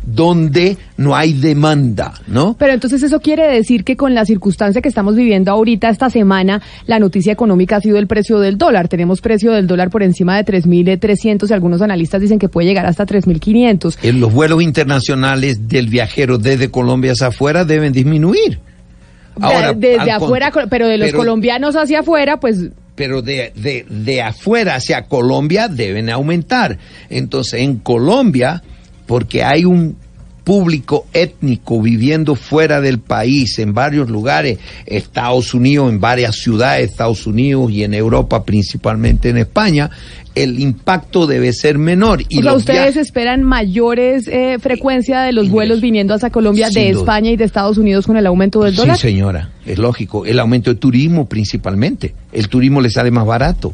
[0.05, 2.55] donde no hay demanda, ¿no?
[2.57, 6.61] Pero entonces eso quiere decir que con la circunstancia que estamos viviendo ahorita esta semana,
[6.85, 8.87] la noticia económica ha sido el precio del dólar.
[8.87, 12.85] Tenemos precio del dólar por encima de 3.300 y algunos analistas dicen que puede llegar
[12.85, 13.97] hasta 3.500.
[14.03, 18.59] En los vuelos internacionales del viajero desde Colombia hacia afuera deben disminuir.
[19.41, 24.21] Ahora, desde afuera, pero de los pero- colombianos hacia afuera, pues pero de, de, de
[24.21, 26.77] afuera hacia Colombia deben aumentar.
[27.09, 28.63] Entonces, en Colombia,
[29.05, 29.95] porque hay un
[30.43, 36.85] público étnico viviendo fuera del país, en varios lugares, Estados Unidos, en varias ciudades de
[36.91, 39.89] Estados Unidos y en Europa, principalmente en España,
[40.35, 42.21] el impacto debe ser menor.
[42.29, 46.67] Y o sea, los ustedes esperan mayores eh, frecuencia de los vuelos viniendo hacia Colombia
[46.69, 47.01] Sin de duda.
[47.01, 48.97] España y de Estados Unidos con el aumento del Sí, dólar.
[48.99, 50.27] señora, es lógico.
[50.27, 52.13] El aumento de turismo principalmente.
[52.31, 53.73] El turismo le sale más barato.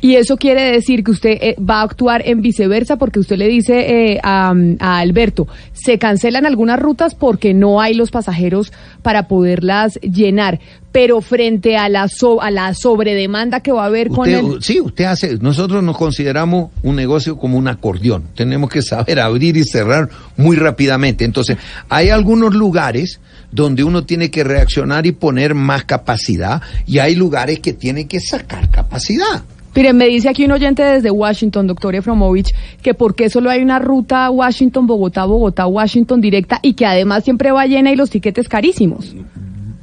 [0.00, 3.48] Y eso quiere decir que usted eh, va a actuar en viceversa porque usted le
[3.48, 8.72] dice eh, a, a Alberto, se cancelan algunas rutas porque no hay los pasajeros
[9.02, 10.60] para poderlas llenar,
[10.92, 14.80] pero frente a la so- a la sobredemanda que va a haber con el Sí,
[14.80, 15.38] usted hace.
[15.38, 18.24] Nosotros nos consideramos un negocio como un acordeón.
[18.34, 21.24] Tenemos que saber abrir y cerrar muy rápidamente.
[21.24, 21.56] Entonces,
[21.88, 23.18] hay algunos lugares
[23.50, 28.20] donde uno tiene que reaccionar y poner más capacidad, y hay lugares que tiene que
[28.20, 29.42] sacar capacidad.
[29.76, 33.60] Miren, me dice aquí un oyente desde Washington, doctor Efromovich, que por qué solo hay
[33.62, 39.14] una ruta Washington-Bogotá, Bogotá-Washington directa y que además siempre va llena y los tiquetes carísimos.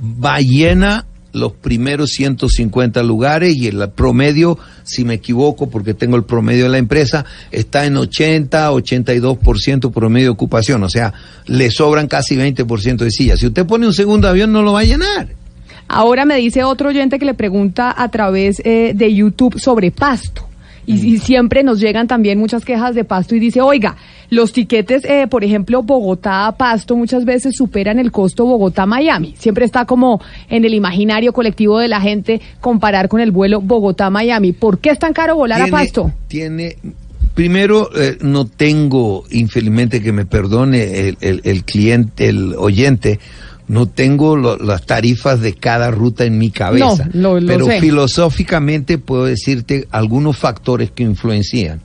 [0.01, 6.23] Va llena los primeros 150 lugares y el promedio, si me equivoco, porque tengo el
[6.23, 10.81] promedio de la empresa, está en 80, 82% promedio de ocupación.
[10.81, 11.13] O sea,
[11.45, 13.39] le sobran casi 20% de sillas.
[13.39, 15.42] Si usted pone un segundo avión, no lo va a llenar.
[15.93, 20.47] Ahora me dice otro oyente que le pregunta a través eh, de YouTube sobre pasto.
[20.85, 23.95] Y, y siempre nos llegan también muchas quejas de pasto y dice, oiga,
[24.29, 29.33] los tiquetes, eh, por ejemplo, Bogotá-Pasto muchas veces superan el costo Bogotá-Miami.
[29.37, 30.19] Siempre está como
[30.49, 34.51] en el imaginario colectivo de la gente comparar con el vuelo Bogotá-Miami.
[34.51, 36.11] ¿Por qué es tan caro volar a Pasto?
[36.27, 36.75] Tiene,
[37.33, 43.19] primero, eh, no tengo, infelizmente que me perdone el, el- el cliente, el oyente,
[43.67, 47.09] no tengo lo- las tarifas de cada ruta en mi cabeza.
[47.13, 47.79] No, lo- lo pero sé.
[47.79, 51.81] filosóficamente puedo decirte algunos factores que influencian.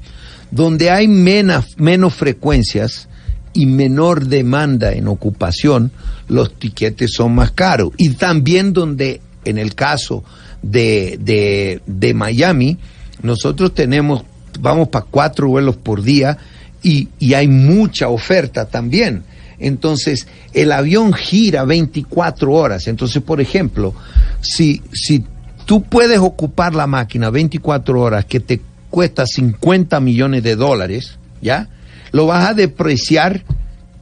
[0.50, 3.08] Donde hay menos, menos frecuencias
[3.52, 5.90] y menor demanda en ocupación,
[6.28, 7.90] los tiquetes son más caros.
[7.96, 10.24] Y también donde, en el caso
[10.62, 12.78] de, de, de Miami,
[13.22, 14.22] nosotros tenemos,
[14.60, 16.38] vamos para cuatro vuelos por día
[16.82, 19.24] y, y hay mucha oferta también.
[19.58, 22.86] Entonces, el avión gira 24 horas.
[22.86, 23.94] Entonces, por ejemplo,
[24.40, 25.24] si, si
[25.66, 31.68] tú puedes ocupar la máquina 24 horas que te cuesta 50 millones de dólares, ¿ya?
[32.12, 33.44] Lo vas a depreciar,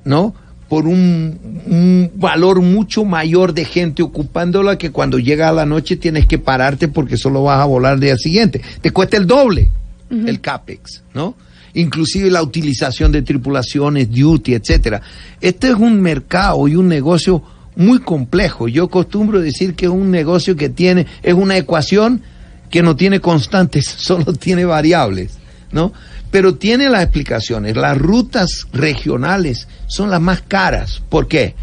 [0.05, 0.35] ¿no?
[0.69, 5.97] Por un, un valor mucho mayor de gente ocupándola que cuando llega a la noche
[5.97, 8.61] tienes que pararte porque solo vas a volar el día siguiente.
[8.81, 9.71] Te cuesta el doble
[10.11, 11.35] el CAPEX, ¿no?
[11.77, 15.01] Inclusive la utilización de tripulaciones, duty, etcétera.
[15.41, 17.43] Este es un mercado y un negocio
[17.77, 18.67] muy complejo.
[18.69, 22.23] Yo acostumbro decir que es un negocio que tiene, es una ecuación
[22.71, 25.39] que no tiene constantes, solo tiene variables,
[25.73, 25.93] ¿no?
[26.31, 27.77] Pero tiene las explicaciones.
[27.77, 31.03] Las rutas regionales son las más caras.
[31.09, 31.55] ¿Por qué?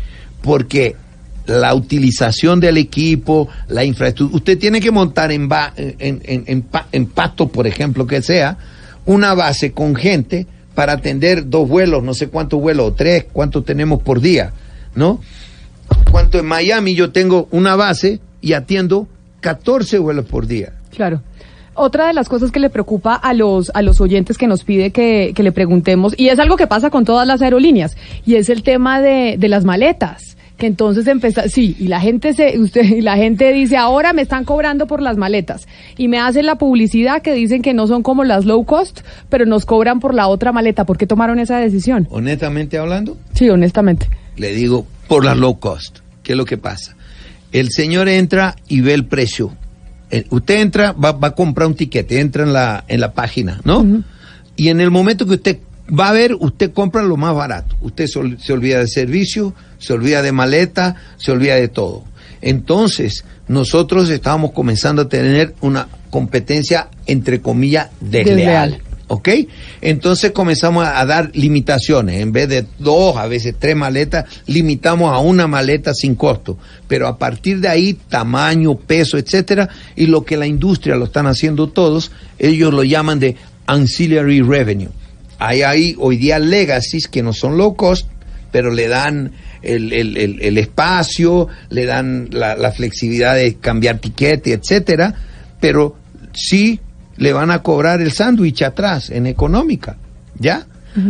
[0.42, 0.96] Porque
[1.48, 4.38] la utilización del equipo, la infraestructura.
[4.38, 8.58] Usted tiene que montar en, ba- en, en, en en Pasto, por ejemplo, que sea,
[9.06, 14.02] una base con gente para atender dos vuelos, no sé cuántos vuelos, tres, cuántos tenemos
[14.02, 14.54] por día,
[14.96, 15.20] ¿no?
[16.12, 19.08] Cuanto en Miami yo tengo una base y atiendo
[19.42, 20.74] 14 vuelos por día.
[20.90, 21.22] Claro.
[21.76, 24.92] Otra de las cosas que le preocupa a los, a los oyentes que nos pide
[24.92, 28.50] que, que le preguntemos, y es algo que pasa con todas las aerolíneas, y es
[28.50, 30.33] el tema de, de las maletas.
[30.58, 34.22] Que entonces empieza, sí, y la gente se, usted, y la gente dice, ahora me
[34.22, 35.68] están cobrando por las maletas.
[35.98, 39.46] Y me hacen la publicidad que dicen que no son como las low cost, pero
[39.46, 40.86] nos cobran por la otra maleta.
[40.86, 42.08] ¿Por qué tomaron esa decisión?
[42.12, 44.08] Honestamente hablando, Sí, honestamente.
[44.38, 46.00] le digo por las low cost.
[46.22, 46.96] ¿Qué es lo que pasa?
[47.52, 49.56] El señor entra y ve el precio.
[50.12, 53.60] Eh, usted entra, va, va a comprar un tiquete, entra en la, en la página,
[53.64, 53.86] ¿no?
[54.56, 55.58] Y en el momento que usted
[55.88, 57.76] va a ver, usted compra lo más barato.
[57.82, 62.04] Usted se, ol- se olvida de servicio, se olvida de maleta, se olvida de todo.
[62.42, 68.72] Entonces, nosotros estábamos comenzando a tener una competencia, entre comillas, desleal.
[68.72, 68.82] Desleal.
[69.08, 69.30] ¿Ok?
[69.82, 72.22] Entonces comenzamos a, a dar limitaciones.
[72.22, 76.58] En vez de dos, a veces tres maletas, limitamos a una maleta sin costo.
[76.88, 81.28] Pero a partir de ahí, tamaño, peso, etcétera, y lo que la industria lo están
[81.28, 83.36] haciendo todos, ellos lo llaman de
[83.68, 84.90] ancillary revenue.
[85.46, 88.08] Hay ahí hoy día legacies que no son low cost,
[88.52, 89.32] pero le dan
[89.62, 95.14] el, el- el- el espacio, le dan la, la flexibilidad de cambiar tiquete, etcétera,
[95.60, 95.96] pero
[96.34, 96.80] sí
[97.18, 99.98] le van a cobrar el sándwich atrás en económica,
[100.40, 100.66] ¿ya?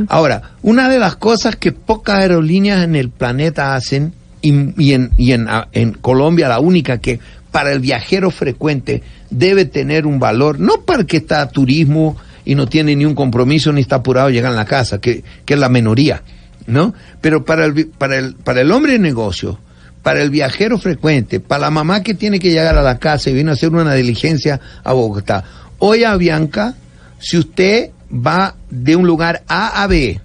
[0.07, 5.11] Ahora, una de las cosas que pocas aerolíneas en el planeta hacen y, y en,
[5.17, 7.19] y en, en Colombia la única que
[7.51, 12.15] para el viajero frecuente debe tener un valor, no para que está turismo
[12.45, 15.23] y no tiene ni un compromiso ni está apurado a llegar a la casa, que,
[15.45, 16.23] que es la minoría,
[16.67, 16.93] ¿no?
[17.21, 19.59] Pero para el, para el, para el hombre de negocio,
[20.01, 23.33] para el viajero frecuente, para la mamá que tiene que llegar a la casa y
[23.33, 25.43] viene a hacer una diligencia a Bogotá.
[25.79, 26.75] Hoy a Bianca,
[27.19, 30.19] si usted va de un lugar A a B,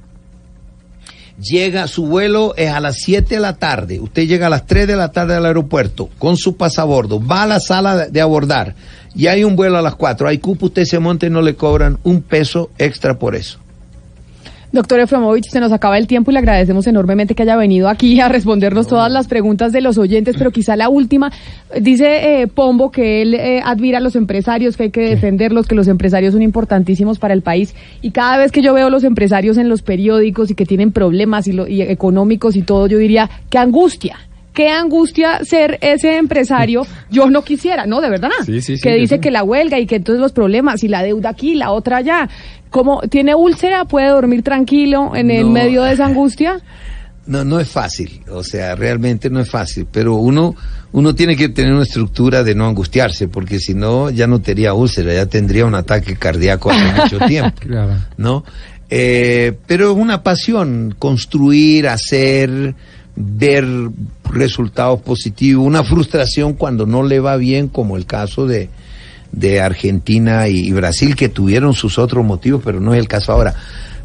[1.41, 4.87] llega, su vuelo es a las 7 de la tarde, usted llega a las 3
[4.87, 8.75] de la tarde al aeropuerto con su pasabordo, va a la sala de- abordar
[9.15, 11.55] y hay un vuelo a las 4, hay cupo, usted se monta y no le
[11.55, 13.59] cobran un peso extra por eso.
[14.71, 18.21] Doctor Efromovich, se nos acaba el tiempo y le agradecemos enormemente que haya venido aquí
[18.21, 21.33] a respondernos todas las preguntas de los oyentes, pero quizá la última.
[21.81, 25.75] Dice eh, Pombo que él eh, admira a los empresarios, que hay que defenderlos, que
[25.75, 27.75] los empresarios son importantísimos para el país.
[28.03, 31.49] Y cada vez que yo veo los empresarios en los periódicos y que tienen problemas
[31.49, 34.19] y, lo- y económicos y todo, yo diría, qué angustia.
[34.59, 36.85] Qué angustia ser ese empresario.
[37.13, 38.01] Yo no quisiera, ¿no?
[38.01, 38.31] De verdad.
[38.45, 41.05] Sí, sí, sí, que dice que la huelga y que entonces los problemas y la
[41.05, 42.29] deuda aquí, la otra allá.
[42.69, 46.61] Como tiene úlcera, puede dormir tranquilo en el medio de esa angustia.
[47.27, 50.57] No, no es fácil, o sea, realmente no es fácil, pero uno,
[50.93, 54.73] uno tiene que tener una estructura de no angustiarse, porque si no, ya no tendría
[54.73, 57.61] úlcera, ya tendría un ataque cardíaco hace mucho tiempo.
[57.61, 57.99] Claro.
[58.17, 58.45] ¿no?
[58.89, 62.75] Eh, pero es una pasión, construir, hacer,
[63.21, 63.67] ver
[64.31, 68.71] resultados positivos, una frustración cuando no le va bien, como el caso de,
[69.33, 73.33] de Argentina y, y Brasil, que tuvieron sus otros motivos, pero no es el caso
[73.33, 73.55] ahora.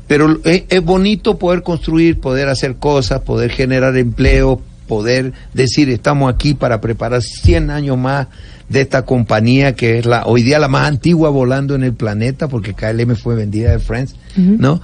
[0.07, 6.33] Pero es, es bonito poder construir, poder hacer cosas, poder generar empleo, poder decir, estamos
[6.33, 8.27] aquí para preparar 100 años más
[8.67, 12.47] de esta compañía que es la hoy día la más antigua volando en el planeta,
[12.47, 14.81] porque KLM fue vendida de Friends, ¿no?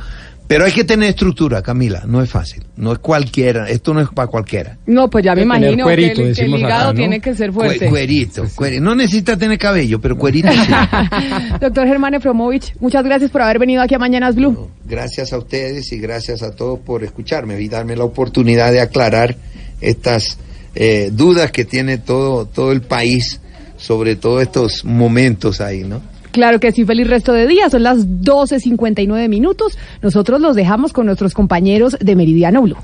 [0.49, 4.09] Pero hay que tener estructura, Camila, no es fácil, no es cualquiera, esto no es
[4.09, 4.79] para cualquiera.
[4.87, 6.97] No, pues ya me imagino cuerito, que, el, que el decimos acá, hígado ¿no?
[6.97, 7.87] tiene que ser Cue- fuerte.
[7.87, 10.57] cuerito, cueri- no necesita tener cabello, pero cuerito sí.
[11.61, 14.71] Doctor Germán Efromovich, muchas gracias por haber venido aquí a Mañanas Blue.
[14.85, 19.35] Gracias a ustedes y gracias a todos por escucharme y darme la oportunidad de aclarar
[19.81, 20.39] estas
[20.73, 23.39] eh, dudas que tiene todo, todo el país
[23.77, 26.01] sobre todos estos momentos ahí, ¿no?
[26.31, 27.69] Claro que sí, feliz resto de día.
[27.69, 29.77] Son las 12.59 minutos.
[30.01, 32.77] Nosotros los dejamos con nuestros compañeros de Meridiano Blue.